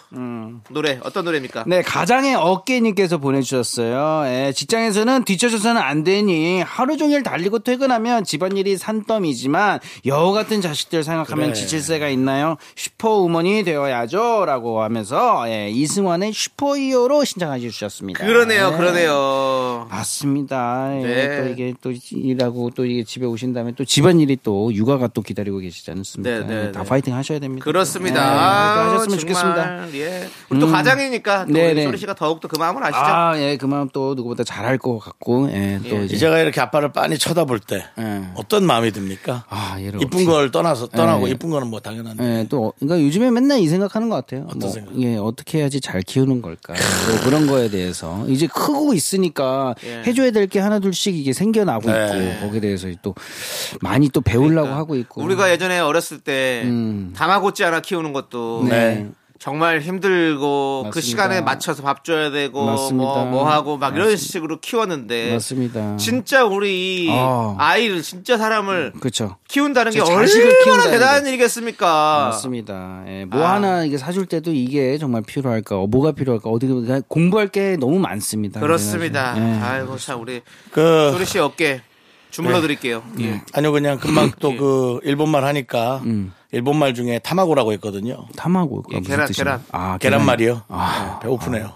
[0.70, 1.64] 노래 어떤 노래입니까?
[1.66, 4.24] 네, 가장의 어깨님께서 보내주셨어요.
[4.26, 11.46] 예, 직장에서는 뒤쳐져서는 안 되니 하루 종일 달리고 퇴근하면 집안일이 산더미지만 여우 같은 자식들 생각하면
[11.46, 11.54] 그래.
[11.54, 12.56] 지칠 새가 있나요?
[12.76, 14.44] 슈퍼우먼이 되어야죠.
[14.46, 18.24] 라고 하면서 예, 이승환의 슈퍼히어로 신청해 주셨습니다.
[18.26, 18.76] 그러네요, 네.
[18.76, 19.86] 그러네요.
[19.90, 20.90] 맞습니다.
[20.96, 21.42] 예, 네.
[21.42, 25.58] 또 이게 또 일하고 또 이게 집에 오신 다음에 또 집안일이 또 육아가 또 기다리고
[25.58, 26.46] 계시지 않습니까?
[26.46, 26.88] 네, 네, 다 네.
[26.88, 27.64] 파이팅 하셔야 됩니다.
[27.64, 28.14] 그렇습니다.
[28.20, 29.94] 네, 아, 또 하셨으면 정말, 좋겠습니다.
[29.98, 30.28] 예.
[30.50, 31.84] 우리 또 가장이니까 또 네, 우리 네.
[31.84, 32.98] 소리 씨가 더욱더 그 마음을 아시죠?
[32.98, 36.04] 아, 예, 그 마음 또 누구보다 잘할 것 같고, 예, 또 예.
[36.04, 36.16] 이제.
[36.16, 38.22] 제가 이렇게 아빠를 빤히 쳐다볼 때 예.
[38.34, 39.44] 어떤 마음이 듭니까?
[39.48, 41.32] 아, 얘를 이쁜 걸 떠나서 떠나고 예.
[41.32, 42.24] 이쁜 거는 뭐 당연한데.
[42.24, 44.44] 예, 또, 어- 그러니까 요즘에 맨날 이 생각하는 것 같아요.
[44.46, 45.00] 어떤 뭐, 생각?
[45.00, 46.74] 예, 어떻게 해야지 잘 키우는 걸까.
[46.74, 48.24] 뭐 그런 거에 대해서.
[48.28, 50.02] 이제 크고 있으니까 예.
[50.06, 52.34] 해줘야 될 게 하나, 둘씩 이게 생겨나고 네.
[52.34, 53.14] 있고, 거기에 대해 서 또
[53.80, 55.22] 많이 또 배우려고 하고 있고.
[55.22, 57.12] 그러니까 우리가 예전에 어렸을 때 음.
[57.16, 59.08] 다마고찌 하나 키우는 것도 네.
[59.38, 61.00] 정말 힘들고 그 맞습니다.
[61.00, 63.04] 시간에 맞춰서 밥 줘야 되고 맞습니다.
[63.12, 65.96] 뭐, 뭐 하고 막 이런 식으로 키웠는데 맞습니다.
[65.96, 67.56] 진짜 우리 어.
[67.58, 69.38] 아이를 진짜 사람을 그렇죠.
[69.48, 71.30] 키운다는 게 얼마나 대단한 게.
[71.30, 72.26] 일이겠습니까?
[72.26, 73.02] 맞습니다.
[73.08, 73.54] 예, 뭐 아.
[73.54, 77.98] 하나 이게 사줄 때도 이게 정말 필요할까, 어, 뭐가 필요할까, 어디 그러니까 공부할 게 너무
[77.98, 78.60] 많습니다.
[78.60, 79.34] 그렇습니다.
[79.38, 79.60] 예.
[79.60, 81.82] 아이고 참 우리 그 소리 씨 어깨
[82.32, 83.02] 주물러 드릴게요.
[83.14, 83.24] 네.
[83.26, 83.42] 예.
[83.52, 84.30] 아니요 그냥 금방 예.
[84.40, 86.32] 또그 일본말 하니까 음.
[86.50, 88.26] 일본말 중에 타마고라고 있거든요.
[88.36, 89.64] 타마고 예, 계란, 계란.
[89.70, 90.62] 아, 계란말이요.
[90.68, 91.18] 아.
[91.20, 91.72] 네, 배고프네요.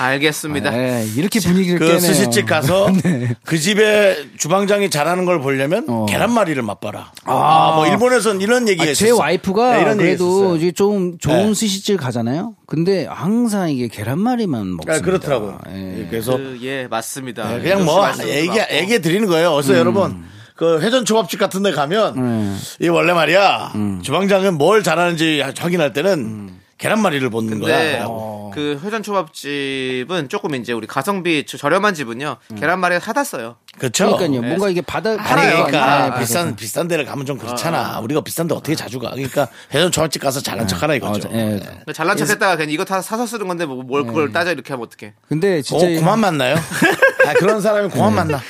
[0.00, 0.72] 알겠습니다.
[0.76, 2.00] 예, 이렇게 분위기를 그 깨네요.
[2.00, 2.88] 스시집 가서
[3.44, 6.06] 그 집에 주방장이 잘하는 걸 보려면 어.
[6.08, 7.12] 계란말이를 맛봐라.
[7.24, 9.10] 아, 뭐 일본에선 이런 얘기가 아, 제.
[9.10, 10.56] 와이프가 네, 이런 얘기 그래도.
[10.56, 11.54] 이제 좀 좋은 네.
[11.54, 12.54] 스시집 가잖아요.
[12.66, 14.94] 근데 항상 이게 계란말이만 먹습니다.
[14.94, 15.58] 아, 그렇더라고요.
[15.70, 16.06] 예.
[16.08, 17.56] 그래서 그, 예, 맞습니다.
[17.56, 18.58] 네, 그냥 뭐 얘기.
[18.72, 19.52] 얘기 드리는 거예요.
[19.52, 20.24] 어서 여러분
[20.56, 22.60] 그 회전 초밥집 같은 데 가면 음.
[22.80, 23.72] 이 원래 말이야
[24.02, 26.59] 주방장은 뭘 잘하는지 확인할 때는 음.
[26.80, 28.06] 계란말이를 보는 근데 거야.
[28.54, 33.56] 그 회전 초밥집은 조금 이제 우리 가성비 저- 저렴한 집은요 계란말이 사다 써요.
[33.78, 34.16] 그렇죠.
[34.16, 34.42] 그러니까요.
[34.42, 35.18] 뭔가 이게 받아 아니.
[35.52, 38.00] 그러니까 아, 비싼 비싼 데를 가면 좀 그렇잖아.
[38.00, 39.10] 우리가 비싼 데 어떻게 자주 가?
[39.10, 41.28] 그러니까 회전 초밥집 가서 잘난 척하라 이거죠.
[41.28, 41.60] 어, 예.
[41.86, 41.92] 네.
[41.92, 45.12] 잘난 척했다가 그냥 이거 다 사서 쓰는 건데 뭐뭘 그걸 따져 이렇게 하면 어떡해?
[45.28, 46.56] 근데 어, 진짜 그만 만나요?
[47.28, 48.40] 아, 그런 사람이 그만 만나.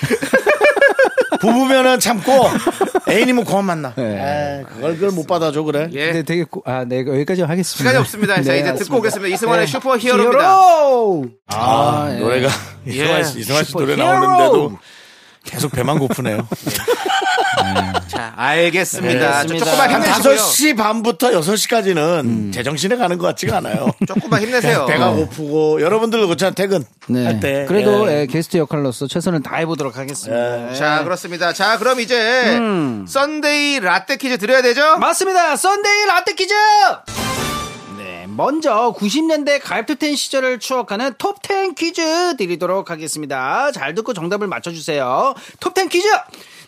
[1.40, 2.32] 부부면은 참고
[3.10, 3.92] 애인이면 그만 만나.
[3.96, 4.62] 네.
[4.64, 5.88] 아, 그걸 그걸 못 받아줘 그래.
[5.92, 6.06] 예.
[6.06, 7.78] 근데 되게 고- 아, 네, 여기까지 하겠습니다.
[7.78, 8.42] 시간이 없습니다.
[8.42, 8.98] 자 네, 이제 듣고.
[8.98, 9.34] 오겠습니다.
[9.34, 9.72] 이승환의 네.
[9.72, 10.38] 슈퍼 히어로입니다.
[10.42, 11.24] 히어로!
[11.48, 12.18] 아, 예.
[12.20, 12.48] 노래가
[12.86, 14.26] 이승환 씨, 이승환 씨 노래 슈퍼히어로!
[14.26, 14.78] 나오는데도
[15.44, 16.46] 계속 배만 고프네요.
[18.08, 19.20] 자, 알겠습니다.
[19.20, 19.64] 자, 알겠습니다.
[19.64, 20.34] 조금만 한 힘내시고요.
[20.36, 23.90] 5시 반부터 6시까지는 제정신에 가는 것 같지가 않아요.
[24.06, 24.86] 조금만 힘내세요.
[24.86, 26.54] 배가 고프고 여러분들도 그렇잖아요.
[26.54, 27.24] 퇴근 네.
[27.24, 27.64] 할 때.
[27.68, 28.20] 그래도 예.
[28.22, 30.74] 예, 게스트 역할로서 최선을 다해 보도록 하겠습니다.
[30.74, 31.52] 자, 그렇습니다.
[31.52, 32.58] 자, 그럼 이제
[33.06, 34.98] 썬데이 라떼 퀴즈 드려야 되죠?
[34.98, 35.56] 맞습니다.
[35.56, 36.54] 썬데이 라떼 퀴즈!
[37.98, 43.70] 네, 먼저 90년대 가요톱텐 시절을 추억하는 톱10 퀴즈 드리도록 하겠습니다.
[43.72, 45.34] 잘 듣고 정답을 맞춰주세요.
[45.60, 46.08] 톱10 퀴즈!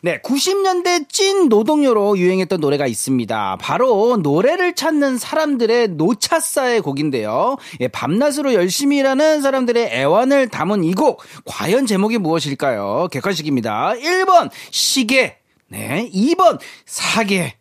[0.04, 3.58] 네, 90년대 찐 노동요로 유행했던 노래가 있습니다.
[3.60, 7.56] 바로 노래를 찾는 사람들의 노차사의 곡인데요.
[7.78, 11.22] 예, 밤낮으로 열심히 일하는 사람들의 애환을 담은 이 곡.
[11.44, 13.10] 과연 제목이 무엇일까요?
[13.12, 13.94] 객관식입니다.
[13.94, 15.38] 1번, 시계.
[15.68, 17.54] 네, 2번, 사계.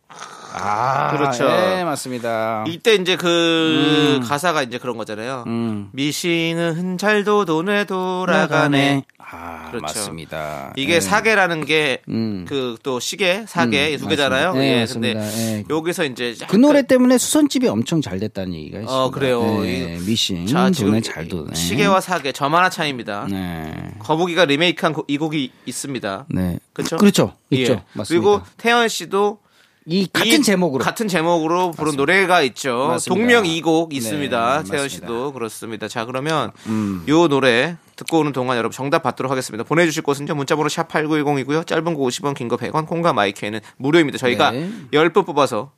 [0.54, 1.47] 아, 그렇죠.
[1.47, 2.66] 네, 맞습니다.
[2.68, 5.43] 이때 이제 그 가사가 이제 그런 거잖아요.
[5.47, 5.89] 음.
[5.93, 9.04] 미신은 잘도 돈에 돌아가네.
[9.34, 9.82] 아, 그렇죠.
[9.84, 10.74] 맞습니다.
[10.76, 10.99] 이게 네.
[11.02, 12.45] 사계라는 게 음.
[12.49, 14.54] 그또 시계, 사계 음, 이두 개잖아요.
[14.56, 15.20] 네, 예, 맞습니다.
[15.22, 15.64] 근데 예.
[15.70, 18.93] 여기서 이제 그 노래 때문에 수선집이 엄청 잘 됐다는 얘기가 있습니다.
[18.93, 19.41] 어, 그래요.
[19.62, 21.54] 네, 이- 미신, 자, 돈에 잘 도네.
[21.56, 23.28] 시계와 사계 점 하나 차이입니다.
[23.30, 23.74] 네.
[23.99, 26.26] 거북이가 리메이크한 곡- 이 곡이 있습니다.
[26.30, 26.60] 네.
[26.74, 26.97] 그렇죠?
[26.97, 27.34] 그렇죠.
[27.54, 27.58] 예.
[27.58, 27.82] 있죠.
[27.93, 28.06] 맞습니다.
[28.08, 29.39] 그리고 태연 씨도
[29.88, 32.88] 이 같은 이 제목으로 같은 제목으로 부른 노래가 있죠.
[32.89, 33.19] 맞습니다.
[33.19, 34.63] 동명 이곡 있습니다.
[34.63, 34.88] 네, 태연 맞습니다.
[35.07, 35.88] 씨도 그렇습니다.
[35.88, 37.03] 자 그러면 음.
[37.09, 39.63] 요 노래 듣고 오는 동안 여러분 정답 받도록 하겠습니다.
[39.63, 40.36] 보내주실 곳은요.
[40.36, 41.65] 문자번호 샵 #8910이고요.
[41.65, 44.17] 짧은 거 50원, 긴 거 100원, 콩과 마이크는 무료입니다.
[44.19, 44.69] 저희가 네.
[44.91, 45.71] 10분 뽑아서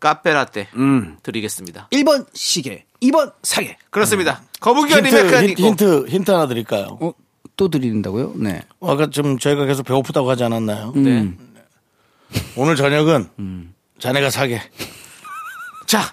[0.00, 1.16] 카페라떼 음.
[1.22, 1.88] 드리겠습니다.
[1.92, 3.76] 1번 시계, 2번 사계.
[3.90, 4.42] 그렇습니다.
[4.60, 5.68] 거북이가 힌트, 리메이크한 이 힌트, 곡.
[5.68, 6.98] 힌트, 힌트 하나 드릴까요?
[7.00, 7.12] 어,
[7.56, 8.34] 또 드린다고요?
[8.36, 8.62] 네.
[8.80, 10.92] 아까 좀 저희가 계속 배고프다고 하지 않았나요?
[10.96, 11.10] 네.
[11.22, 11.38] 음.
[12.56, 14.62] 오늘 저녁은 자네가 사게.
[15.86, 16.12] 자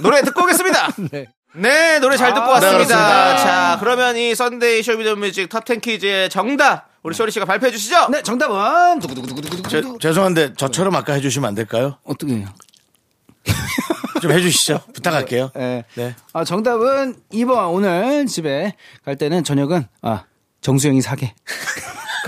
[0.00, 0.88] 노래 듣고 오겠습니다.
[1.54, 1.98] 네.
[2.00, 3.32] 노래 잘 듣고 아, 왔습니다.
[3.32, 3.38] 네.
[3.38, 8.08] 자 그러면 이 썬데이 쇼미더뮤직 탑10 퀴즈의 정답 우리 쇼리 씨가 발표해 주시죠.
[8.10, 9.00] 네, 정답은
[9.68, 9.82] 제-.
[10.00, 11.98] 죄송한데 저처럼 아까 해주시면 안 될까요?
[12.04, 12.48] 어떻게 해요?
[14.20, 14.80] 좀 해주시죠.
[14.94, 15.50] 부탁할게요.
[15.54, 15.84] 네.
[15.94, 16.14] 네.
[16.32, 17.72] 아, 정답은 2번.
[17.72, 20.24] 오늘 집에 갈 때는 저녁은 아,
[20.60, 21.34] 정수영이 사계.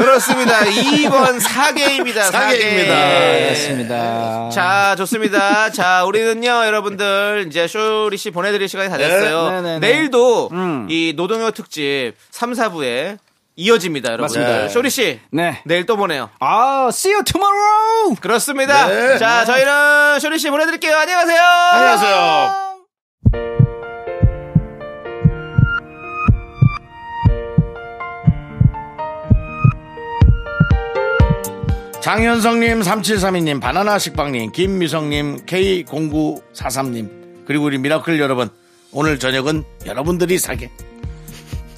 [0.05, 0.61] 그렇습니다.
[0.61, 2.22] 2번 사계입니다.
[2.24, 2.94] 사계입니다.
[2.94, 3.48] 사계.
[3.51, 4.48] 맞습니다.
[4.51, 5.70] 자, 좋습니다.
[5.70, 9.51] 자, 우리는요, 여러분들, 이제 쇼리 씨 보내드릴 시간이 다 됐어요.
[9.51, 9.92] 네, 네, 네.
[9.92, 10.86] 내일도 음.
[10.88, 13.18] 이 노동요 특집 3, 4부에
[13.57, 14.40] 이어집니다, 여러분들.
[14.40, 14.68] 맞습니다.
[14.72, 15.61] 쇼리 씨, 네.
[15.66, 16.30] 내일 또 보내요.
[16.40, 18.16] 아, see you tomorrow!
[18.20, 18.86] 그렇습니다.
[18.86, 19.18] 네.
[19.18, 20.96] 자, 저희는 쇼리 씨 보내드릴게요.
[20.96, 21.42] 안녕히 가세요.
[21.42, 22.69] 안녕하세요.
[32.01, 38.48] 장현성님, 3732님, 바나나 식빵님, 김미성님, K0943님, 그리고 우리 미라클 여러분,
[38.90, 40.70] 오늘 저녁은 여러분들이 사게.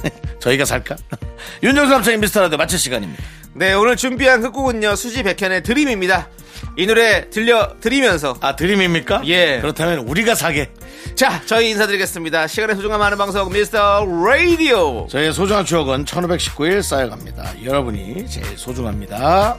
[0.38, 0.94] 저희가 살까?
[1.64, 3.20] 윤정수 남창의 미스터라디오 마칠 시간입니다.
[3.54, 6.28] 네, 오늘 준비한 끝곡은요, 수지 백현의 드림입니다.
[6.76, 8.36] 이 노래 들려드리면서.
[8.40, 9.22] 아, 드림입니까?
[9.26, 9.60] 예.
[9.60, 10.70] 그렇다면 우리가 사게.
[11.16, 12.46] 자, 저희 인사드리겠습니다.
[12.46, 15.08] 시간의 소중함 하는 방송, 미스터 라디오.
[15.10, 17.64] 저의 소중한 추억은 1519일 쌓여갑니다.
[17.64, 19.58] 여러분이 제일 소중합니다.